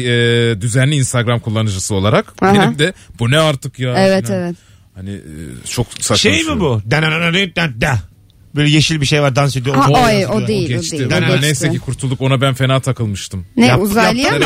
[0.51, 2.33] e, düzenli Instagram kullanıcısı olarak.
[2.41, 2.53] Aha.
[2.53, 3.93] Benim de bu ne artık ya.
[3.97, 4.39] Evet falan.
[4.39, 4.55] evet.
[4.95, 5.21] Hani e,
[5.69, 6.15] çok saçma.
[6.17, 6.81] Şey mi bu?
[6.91, 8.08] Da
[8.55, 9.75] Böyle yeşil bir şey var dans ediyor.
[9.75, 10.29] Ha, o, ediyor.
[10.29, 10.97] o değil o geçti.
[10.97, 11.07] değil.
[11.07, 11.41] o Ben geçti.
[11.41, 13.45] neyse ki kurtulduk ona ben fena takılmıştım.
[13.57, 14.39] Ne Yap- uzaylıya mı?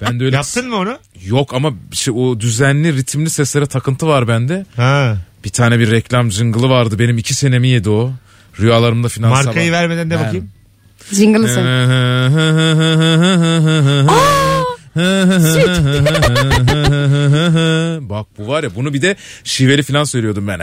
[0.00, 0.98] Ben de öyle Yaptın mı onu?
[1.26, 4.66] yok ama şey, o düzenli ritimli seslere takıntı var bende.
[4.76, 5.16] Ha.
[5.44, 6.98] Bir tane bir reklam jingle'ı vardı.
[6.98, 8.12] Benim iki senemi yedi o.
[8.60, 9.78] Rüyalarımda filan Markayı sabah.
[9.80, 10.48] vermeden de Ben- bakayım.
[11.12, 11.62] Jingle'ı sen.
[18.10, 20.58] Bak bu var ya bunu bir de şiveli falan söylüyordum ben.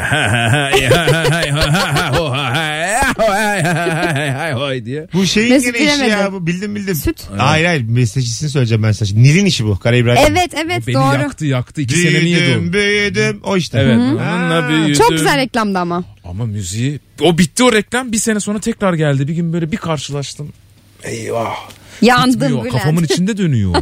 [4.85, 5.07] diye.
[5.13, 6.09] Bu şeyin Mesut yine işi bilemedi.
[6.09, 6.95] ya bu bildim bildim.
[6.95, 7.21] Süt.
[7.37, 9.09] Hayır hayır meslecisini söyleyeceğim ben sana.
[9.19, 9.79] Nil'in işi bu.
[9.79, 10.35] Kara İbrahim.
[10.37, 11.21] Evet evet Beni doğru.
[11.21, 11.81] yaktı yaktı.
[11.81, 12.73] iki senemi yedi Büyüdüm o.
[12.73, 13.39] büyüdüm.
[13.43, 13.79] O işte.
[13.79, 13.97] Evet.
[13.97, 14.35] Ha.
[14.35, 14.93] Onunla büyüdüm.
[14.93, 16.03] Çok güzel reklamdı ama.
[16.23, 19.27] Ama müziği o bitti o reklam bir sene sonra tekrar geldi.
[19.27, 20.53] Bir gün böyle bir karşılaştım.
[21.03, 21.55] Eyvah.
[22.01, 22.63] Yandım Bitmiyor.
[22.63, 22.73] Bülent.
[22.77, 23.75] Kafamın içinde dönüyor.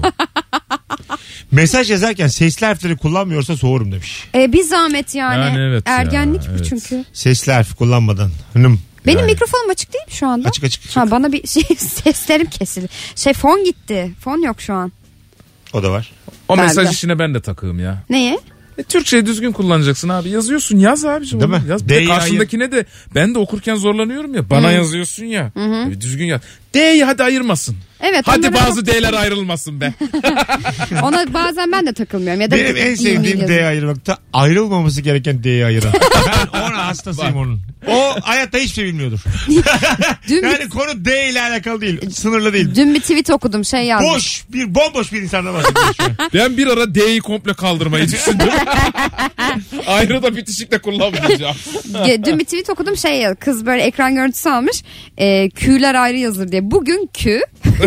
[1.51, 4.23] Mesaj yazarken sesli harfleri kullanmıyorsa soğurum demiş.
[4.35, 5.41] E, bir zahmet yani.
[5.41, 6.65] Yani evet ya, Ergenlik bu evet.
[6.69, 7.05] çünkü.
[7.13, 8.31] Sesli harf kullanmadan.
[8.53, 8.79] Hanım.
[9.05, 9.31] Benim Yani.
[9.31, 10.49] mikrofonum açık değil mi şu anda?
[10.49, 10.85] Açık açık.
[10.85, 10.97] açık.
[10.97, 12.87] Ha bana bir şey seslerim kesildi.
[13.15, 14.11] Şey fon gitti.
[14.19, 14.91] Fon yok şu an.
[15.73, 16.11] O da var.
[16.47, 16.67] O Nerede?
[16.67, 18.03] mesaj işine ben de takığım ya.
[18.09, 18.39] Neye?
[18.77, 20.29] E, Türkçeyi düzgün kullanacaksın abi.
[20.29, 21.39] Yazıyorsun yaz abicim.
[21.39, 21.61] Değil mi?
[21.69, 21.85] Yaz.
[21.85, 24.49] Bir de D'yi karşındakine de ben de okurken zorlanıyorum ya.
[24.49, 25.51] Bana yazıyorsun ya.
[25.91, 26.41] E, düzgün yaz.
[26.73, 27.75] D'yi hadi ayırmasın.
[28.01, 28.21] Evet.
[28.25, 29.93] Hadi onlara- bazı D'ler ayrılmasın be.
[31.03, 32.41] Ona bazen ben de takılmıyorum.
[32.41, 33.47] Ya da Benim en sevdiğim.
[33.47, 35.93] D'yi ayırmakta ayrılmaması gereken D'yi ayıran.
[36.53, 37.59] ben ona hastasıyım onun.
[37.87, 39.19] O hayatta hiçbir şey bilmiyordur.
[40.27, 42.09] Dün, yani konu D ile alakalı değil.
[42.09, 42.75] Sınırlı değil.
[42.75, 44.09] dün bir tweet okudum şey yazmış.
[44.15, 45.63] Boş bir bomboş bir insanla an.
[46.33, 48.49] Ben bir ara D'yi komple kaldırmayı düşündüm.
[49.87, 51.55] Ayrı da bitişikle kullanmayacağım.
[52.25, 54.83] Dün bir tweet okudum şey ya kız böyle ekran görüntüsü almış.
[55.17, 56.56] E, Q'ler ayrı yazılır diye.
[56.61, 57.41] Bugün Q.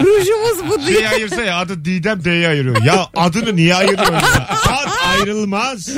[0.00, 0.98] Rujumuz bu diye.
[0.98, 2.82] D'yi ayırsa ya adı Didem D'yi ayırıyor.
[2.82, 4.48] Ya adını niye ayırıyor ya?
[4.68, 4.88] Ad
[5.20, 5.88] ayrılmaz.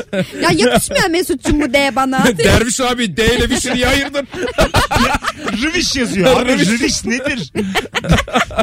[0.42, 2.24] Ya yakışmıyor Mesut'cum bu D bana.
[2.38, 4.28] Derviş abi D ile bir şey ayırdın?
[5.62, 6.40] Rıviş yazıyor.
[6.40, 6.68] Abi Rıviş.
[6.68, 7.52] Rıviş nedir?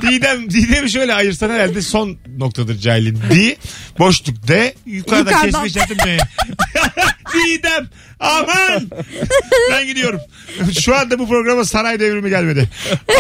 [0.02, 3.20] Didem, Didem'i şöyle ayırsan herhalde son noktadır cahilin.
[3.32, 3.58] Di,
[4.00, 5.42] boşluk D, yukarıda Yukarıdan.
[5.52, 6.18] kesme işaretim M.
[7.34, 7.88] Didem,
[8.22, 8.90] aman.
[9.72, 10.20] ben gidiyorum.
[10.82, 12.70] Şu anda bu programa saray devrimi gelmedi.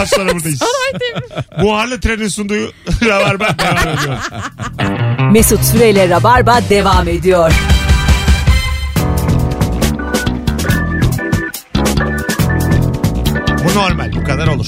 [0.02, 0.60] Az sonra buradayız.
[0.60, 1.64] Saray devrimi.
[1.64, 2.74] Buharlı trenin sunduğu
[3.06, 4.18] Rabarba devam ediyor.
[5.32, 7.52] Mesut Süreyle Rabarba devam ediyor.
[13.66, 14.68] Bu normal bu kadar olur.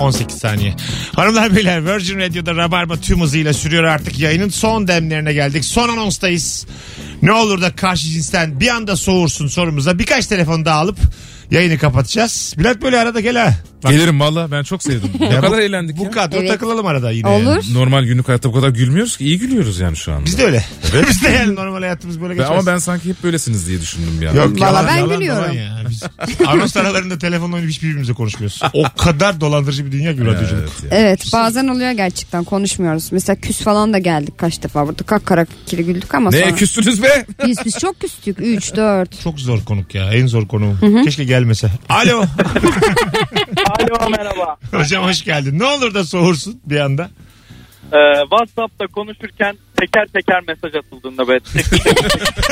[0.00, 0.74] 18 saniye.
[1.14, 4.18] Hanımlar beyler Virgin Radio'da Rabarba tüm hızıyla sürüyor artık.
[4.18, 5.64] Yayının son demlerine geldik.
[5.64, 6.66] Son anonstayız.
[7.22, 9.98] Ne olur da karşı cinsten bir anda soğursun sorumuza.
[9.98, 10.98] Birkaç telefon daha alıp
[11.50, 12.54] yayını kapatacağız.
[12.58, 13.54] Bülent böyle arada gel ha.
[13.84, 15.10] Bak, Gelirim valla ben çok sevdim.
[15.20, 16.10] Ne kadar eğlendik Bu ya.
[16.10, 16.48] kadro Evet.
[16.50, 17.28] takılalım arada yine.
[17.28, 17.62] Olur.
[17.72, 19.24] Normal günlük hayatta bu kadar gülmüyoruz ki.
[19.24, 20.24] iyi gülüyoruz yani şu anda.
[20.26, 20.64] Biz de öyle.
[21.10, 22.58] Biz de yani normal hayatımız böyle Ben- geçmez.
[22.58, 24.32] ama ben sanki hep böylesiniz diye düşündüm ya.
[24.32, 25.42] Yok, Valla yalan, ben yalan, gülüyorum.
[25.42, 25.80] yalan ya.
[25.90, 26.02] Biz
[26.46, 28.60] anons aralarında telefonla oynayıp hiç birbirimize konuşmuyoruz.
[28.72, 30.62] O kadar dolandırıcı bir dünya ki radyoculuk.
[30.82, 30.92] Evet.
[30.92, 33.08] Evet bazen oluyor gerçekten konuşmuyoruz.
[33.12, 36.54] Mesela küs falan da geldik kaç defa burada kak kara kiri güldük ama Ne sonra.
[36.54, 37.26] küstünüz be?
[37.46, 39.22] Biz, biz çok küstük 3 4.
[39.22, 40.12] Çok zor konuk ya.
[40.12, 41.04] En zor konuğum.
[41.04, 41.70] Keşke gelmese.
[41.88, 42.18] Alo.
[43.78, 44.56] Alo merhaba.
[44.72, 45.58] Hocam hoş geldin.
[45.58, 47.10] Ne olur da soğursun bir anda.
[47.92, 51.98] Ee, WhatsApp'ta konuşurken teker teker mesaj atıldığında böyle tek tek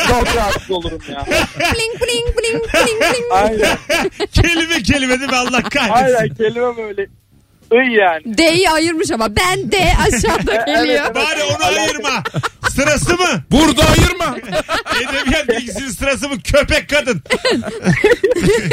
[0.09, 1.27] çok rahatsız olurum ya.
[1.27, 3.33] Bling bling bling bling bling.
[3.33, 3.79] Aynen.
[4.33, 6.15] kelime kelime değil mi Allah kahretsin.
[6.17, 7.07] Aynen kelime böyle.
[7.73, 8.39] Iy yani.
[8.39, 11.15] D'yi ayırmış ama ben D aşağıda geliyor.
[11.15, 12.23] Bari onu ayırma.
[12.71, 13.43] Sırası mı?
[13.51, 14.37] Burada ayırma.
[15.03, 16.35] Edebiyat bilgisinin sırası mı?
[16.45, 17.23] Köpek kadın.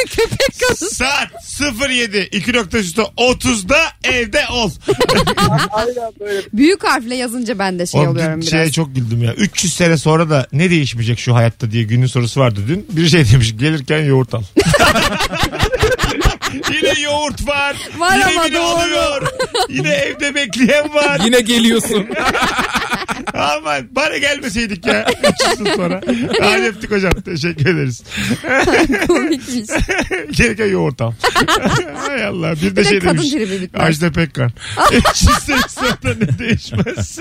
[0.09, 0.87] Köpek kadın.
[0.87, 1.27] Saat
[1.89, 4.71] 07 2 nokta üstü 30'da evde ol.
[5.71, 6.41] Aynen böyle.
[6.53, 8.51] Büyük harfle yazınca ben de şey Oğlum oluyorum dün biraz.
[8.51, 9.33] şeye çok güldüm ya.
[9.33, 12.85] 300 sene sonra da ne değişmeyecek şu hayatta diye günün sorusu vardı dün.
[12.89, 14.43] Bir şey demiş gelirken yoğurt al.
[16.81, 17.75] Yine yoğurt var.
[17.97, 18.63] Var Yine ama biri doğru.
[18.65, 19.27] alıyor.
[19.69, 21.19] Yine evde bekleyen var.
[21.25, 22.07] Yine geliyorsun.
[23.33, 25.05] Aman bana gelmeseydik ya.
[25.55, 26.01] 300 yıl sonra.
[26.41, 27.11] Hadi öptük hocam.
[27.11, 28.03] Teşekkür ederiz.
[29.07, 29.67] Komikmiş.
[30.37, 31.13] Gelirken yoğurt al.
[32.07, 32.51] Hay Allah.
[32.55, 33.29] Bir de, Bir de şey kadın demiş.
[33.31, 33.83] tribi bitmez.
[33.87, 34.51] Ajda Pekkan.
[34.91, 37.19] 300 sene sonra ne değişmez.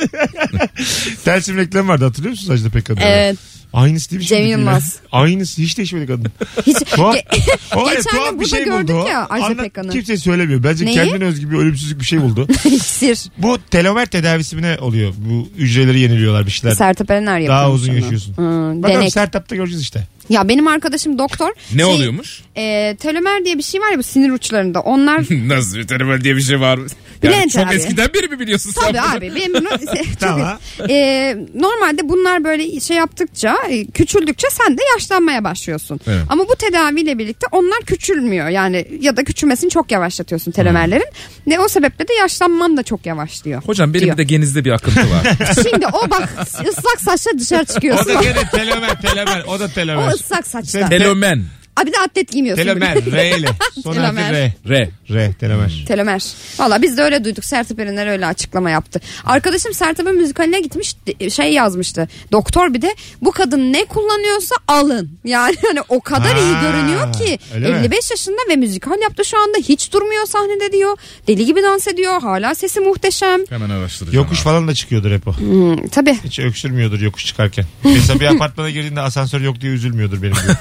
[1.24, 2.98] Telsim reklamı vardı hatırlıyor musunuz Ajda Pekkan'ı?
[3.02, 3.36] Evet.
[3.72, 4.26] Aynısı değil mi?
[4.26, 4.46] Cem?
[4.46, 4.96] Yılmaz.
[5.12, 5.62] Aynısı.
[5.62, 6.26] Hiç değişmedi kadın.
[6.66, 7.22] Hiç, Tuhaf-
[7.76, 9.90] O Geçen gün bir şey gördük buldu ya Ajda Anlat- Pekkan'ı.
[9.90, 10.62] Kimse söylemiyor.
[10.64, 10.94] Bence Neyi?
[10.94, 12.46] kendine özgü bir ölümsüzlük bir şey buldu.
[12.64, 13.18] İksir.
[13.38, 15.14] Bu telomer tedavisi mi ne oluyor?
[15.18, 16.74] Bu hücreleri yeniliyorlar bir şeyler.
[16.76, 17.48] Sertab Erener yapıyor.
[17.58, 18.36] Daha uzun yaşıyorsun.
[18.36, 19.12] Hmm, Bakalım denek.
[19.12, 20.06] Sertap'ta göreceğiz işte.
[20.30, 21.50] Ya benim arkadaşım doktor.
[21.74, 22.42] Ne Şey, oluyormuş?
[22.56, 24.80] E, telomer diye bir şey var ya bu sinir uçlarında.
[24.80, 26.78] Onlar Nasıl veteriner diye bir şey var?
[27.22, 27.74] Yani Bülent çok abi.
[27.74, 29.16] eskiden beri mi biliyorsun sen Tabii bunu?
[29.16, 29.68] abi benim bunu
[30.20, 30.58] Tamam.
[30.88, 36.00] Ee, normalde bunlar böyle şey yaptıkça e, küçüldükçe sen de yaşlanmaya başlıyorsun.
[36.06, 36.22] Evet.
[36.28, 41.04] Ama bu tedaviyle birlikte onlar küçülmüyor yani ya da küçülmesini çok yavaşlatıyorsun telomerlerin.
[41.44, 41.52] Hmm.
[41.52, 43.62] Ve o sebeple de yaşlanman da çok yavaşlıyor.
[43.62, 44.16] Hocam benim diyor.
[44.16, 45.26] de genizde bir akıntı var.
[45.70, 46.28] Şimdi o bak
[46.68, 48.06] ıslak saçla dışarı O çıkıyorsun.
[48.14, 49.42] da gene telomer telomer.
[49.46, 50.12] O da o telomer.
[50.20, 50.88] Islak saçta.
[50.88, 51.44] Telomen.
[51.76, 52.62] Aa, bir de atlet giymiyorsun.
[52.62, 52.96] Telomer.
[53.12, 53.48] R ile.
[53.82, 54.32] Son harfi Telomer.
[54.32, 54.52] R.
[54.68, 54.88] R.
[55.14, 55.32] R.
[55.32, 55.84] Telomer.
[55.88, 56.22] Telomer.
[56.58, 57.44] Valla biz de öyle duyduk.
[57.44, 59.00] Sertab Erener öyle açıklama yaptı.
[59.24, 60.96] Arkadaşım Sertab'ın müzikaline gitmiş
[61.34, 62.08] şey yazmıştı.
[62.32, 65.10] Doktor bir de bu kadın ne kullanıyorsa alın.
[65.24, 67.38] Yani hani o kadar iyi Ha, görünüyor ki.
[67.54, 67.76] öyle mi?
[67.78, 69.58] 55 yaşında ve müzikal yaptı şu anda.
[69.58, 70.96] Hiç durmuyor sahnede diyor.
[71.28, 72.22] Deli gibi dans ediyor.
[72.22, 73.40] Hala sesi muhteşem.
[73.50, 74.24] Hemen araştıracağım.
[74.24, 74.44] Yokuş abi.
[74.44, 75.32] falan da çıkıyordur hep o.
[75.38, 76.18] Hmm, tabii.
[76.24, 77.64] Hiç öksürmüyordur yokuş çıkarken.
[77.84, 80.52] Mesela bir apartmana girdiğinde asansör yok diye üzülmüyordur benim gibi.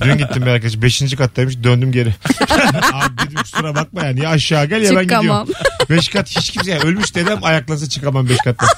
[0.04, 0.82] Dün gittim bir arkadaş.
[0.82, 2.08] Beşinci kattaymış döndüm geri.
[2.92, 4.20] Abi dedim kusura bakma yani.
[4.22, 5.46] Ya aşağı gel ya ben Çıkamam.
[5.46, 5.66] gidiyorum.
[5.90, 6.70] Beş kat hiç kimse.
[6.70, 8.68] Yani ölmüş dedem ayaklansa çıkamam beş kattan.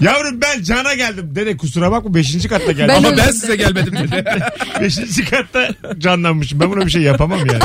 [0.00, 1.28] Yavrum ben cana geldim.
[1.34, 2.88] Dede kusura bakma beşinci katta geldim.
[2.88, 4.24] Ben Ama ben size gelmedim dedi.
[4.80, 6.60] beşinci katta canlanmışım.
[6.60, 7.58] Ben buna bir şey yapamam yani.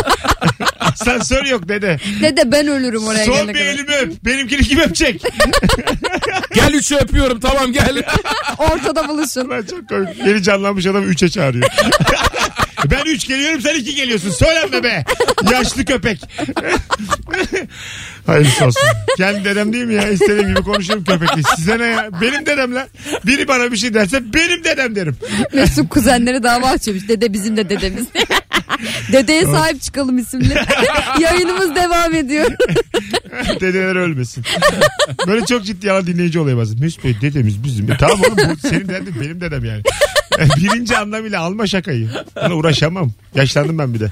[0.80, 1.99] Asansör yok dede.
[2.22, 3.66] Dede ben ölürüm oraya Son gelene bir kadar.
[3.70, 4.26] elimi öp.
[4.26, 5.22] Benimkini kim öpecek?
[6.56, 8.04] Gel üçü öpüyorum tamam gel.
[8.58, 9.49] Ortada buluşun.
[9.49, 10.10] Ben çok komik.
[10.28, 11.68] Yeni canlanmış adam 3'e çağırıyor.
[12.86, 14.29] Ben 3 geliyorum sen 2 geliyorsun.
[14.29, 15.05] Söylenme be.
[15.51, 16.21] Yaşlı köpek.
[18.25, 18.82] Hayırlısı olsun.
[19.17, 20.09] Kendi dedem değil mi ya?
[20.09, 21.41] İstediğim gibi konuşurum köpekle.
[21.55, 22.09] Size ne ya?
[22.21, 22.88] Benim dedem lan.
[23.25, 25.17] Biri bana bir şey derse benim dedem derim.
[25.53, 27.07] Mesut kuzenleri dava açıyormuş.
[27.07, 28.05] Dede bizim de dedemiz.
[29.11, 30.55] Dedeye sahip çıkalım isimli.
[31.19, 32.51] Yayınımız devam ediyor.
[33.59, 34.43] Dedeler ölmesin.
[35.27, 36.79] Böyle çok ciddi yalan dinleyici oluyor bazen.
[36.79, 37.91] Mesut Bey dedemiz bizim.
[37.91, 39.82] E, tamam oğlum bu senin dedem benim dedem yani.
[40.42, 42.10] E, Birinci anlamıyla alma şakayı.
[42.46, 43.12] Buna uğraşamam.
[43.36, 44.12] Yaşlandım ben bir de.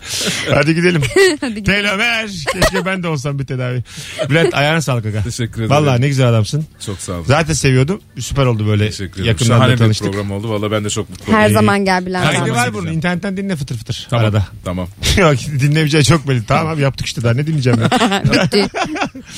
[0.54, 1.02] Hadi gidelim.
[1.42, 1.64] Hadi gidelim.
[1.64, 2.30] Telomer.
[2.54, 3.84] Keşke ben de olsam bir tedavi.
[4.30, 5.24] Bülent ayağına sağlık aga.
[5.24, 5.70] Teşekkür ederim.
[5.70, 6.66] Vallahi ne güzel adamsın.
[6.86, 7.24] Çok sağ olun.
[7.28, 8.02] Zaten seviyordum.
[8.20, 9.26] Süper oldu böyle Teşekkür ederim.
[9.26, 10.08] yakından da Şahane bir tanıştık.
[10.08, 10.50] program oldu.
[10.50, 11.34] Valla ben de çok mutlu oldum.
[11.34, 12.52] Her zaman gel Bülent Kaydı abi.
[12.52, 12.92] var bunun.
[12.92, 14.08] İnternetten dinle fıtır fıtır.
[14.10, 14.26] Tamam.
[14.26, 14.48] Arada.
[14.66, 14.88] Tamam.
[15.18, 16.46] Yok dinlemeyeceği çok belli.
[16.46, 17.90] Tamam abi yaptık işte daha ne dinleyeceğim ben.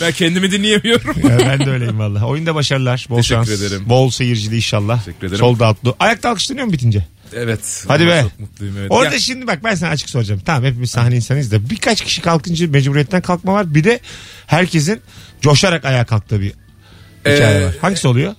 [0.02, 1.30] Ben kendimi dinleyemiyorum.
[1.30, 2.26] Ya ben de öyleyim valla.
[2.26, 3.06] Oyunda başarılar.
[3.10, 3.62] Bol Teşekkür şans.
[3.62, 3.84] ederim.
[3.89, 5.06] Bol seyircili inşallah.
[5.06, 5.39] Teşekkür ederim.
[5.39, 5.96] Solda atlı.
[6.00, 7.05] Ayakta alkışlanıyor mu bitince?
[7.36, 7.86] evet.
[7.88, 8.21] Hadi be.
[8.21, 8.91] Çok mutluyum evet.
[8.91, 10.41] Orada Ya, şimdi bak ben sana açık soracağım.
[10.45, 13.73] Tamam hepimiz sahne insanıyız da birkaç kişi kalkınca mecburiyetten kalkma var.
[13.75, 13.99] Bir de
[14.47, 15.01] herkesin
[15.41, 16.53] coşarak ayağa kalktığı bir
[17.21, 17.73] hikaye Ee, var.
[17.82, 18.36] Hangisi oluyor?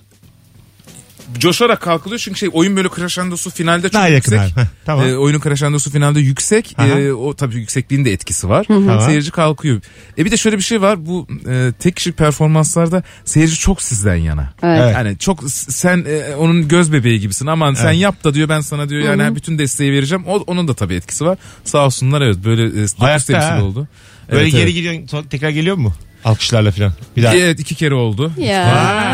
[1.39, 4.53] Coşarak kalkılıyor çünkü şey oyun böyle crescendosu finalde çok Daha yakın yüksek.
[4.57, 4.61] abi.
[4.61, 5.07] Heh, tamam.
[5.07, 6.75] Ee, oyunun crescendosu finalde yüksek.
[6.77, 6.87] Aha.
[6.87, 8.65] Ee, o tabii yüksekliğin de etkisi var.
[8.67, 9.01] Tamam.
[9.01, 9.81] Seyirci kalkıyor.
[10.17, 11.05] E bir de şöyle bir şey var.
[11.05, 14.53] Bu e, tek kişilik performanslarda seyirci çok sizden yana.
[14.63, 14.93] Evet.
[14.95, 17.47] Yani çok sen e, onun göz bebeği gibisin.
[17.47, 17.97] Aman sen Evet.
[18.01, 20.23] yap da diyor ben sana diyor yani bütün desteği vereceğim.
[20.27, 21.37] O onun da tabii etkisi var.
[21.63, 23.63] Sağ olsunlar evet böyle e, dokuz Ayakta temsil ha.
[23.63, 23.87] oldu.
[24.31, 24.73] Böyle Evet, geri evet.
[24.73, 25.93] gidiyorsun sonra tekrar geliyor mu?
[26.25, 26.93] Alkışlarla falan.
[27.17, 27.35] Bir daha.
[27.35, 28.31] Evet iki kere oldu.
[28.37, 28.65] Ya.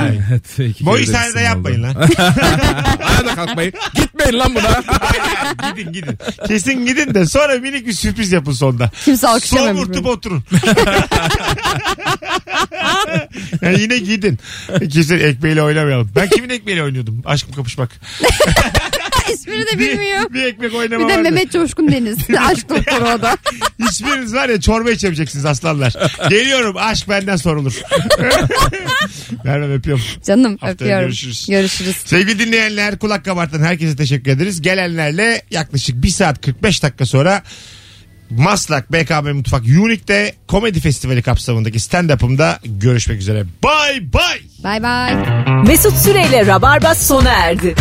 [0.02, 0.20] Vay.
[0.30, 2.00] Evet, iki Boy kere de sahnede isim yapmayın oldu.
[2.00, 2.10] lan.
[3.02, 3.74] Hadi kalkmayın.
[3.96, 4.84] Gitmeyin lan buna.
[5.76, 6.18] gidin gidin.
[6.48, 8.92] Kesin gidin de sonra minik bir sürpriz yapın sonda.
[9.06, 10.12] Kimse alkışlamamış Somurtup beni.
[10.12, 10.44] oturun.
[13.62, 14.40] yani yine gidin.
[14.94, 16.12] Kesin ekmeğiyle oynamayalım.
[16.16, 17.22] Ben kimin ekmeğiyle oynuyordum?
[17.26, 17.90] Aşkım kapışmak.
[19.34, 20.30] İsmini de bilmiyor.
[20.30, 21.24] Bir, bir ekmek oynama Bir de vardı.
[21.24, 22.18] Mehmet Coşkun Deniz.
[22.40, 23.38] Aşk doktoru o da.
[23.90, 25.94] Hiçbiriniz var ya çorba içemeyeceksiniz aslanlar.
[26.30, 27.74] Geliyorum aşk benden sorulur.
[29.44, 30.04] Merve öpüyorum.
[30.28, 31.06] Canım Haftaya öpüyorum.
[31.06, 31.48] görüşürüz.
[31.50, 31.96] Görüşürüz.
[32.06, 34.62] Sevgili dinleyenler kulak kabartan herkese teşekkür ederiz.
[34.62, 37.44] Gelenlerle yaklaşık 1 saat 45 dakika sonra
[38.30, 43.44] Maslak BKM Mutfak Unique'de komedi festivali kapsamındaki stand-up'ımda görüşmek üzere.
[43.64, 44.64] Bye bye.
[44.64, 45.16] Bay bay.
[45.68, 47.76] Mesut Süreyle Rabarba sona erdi.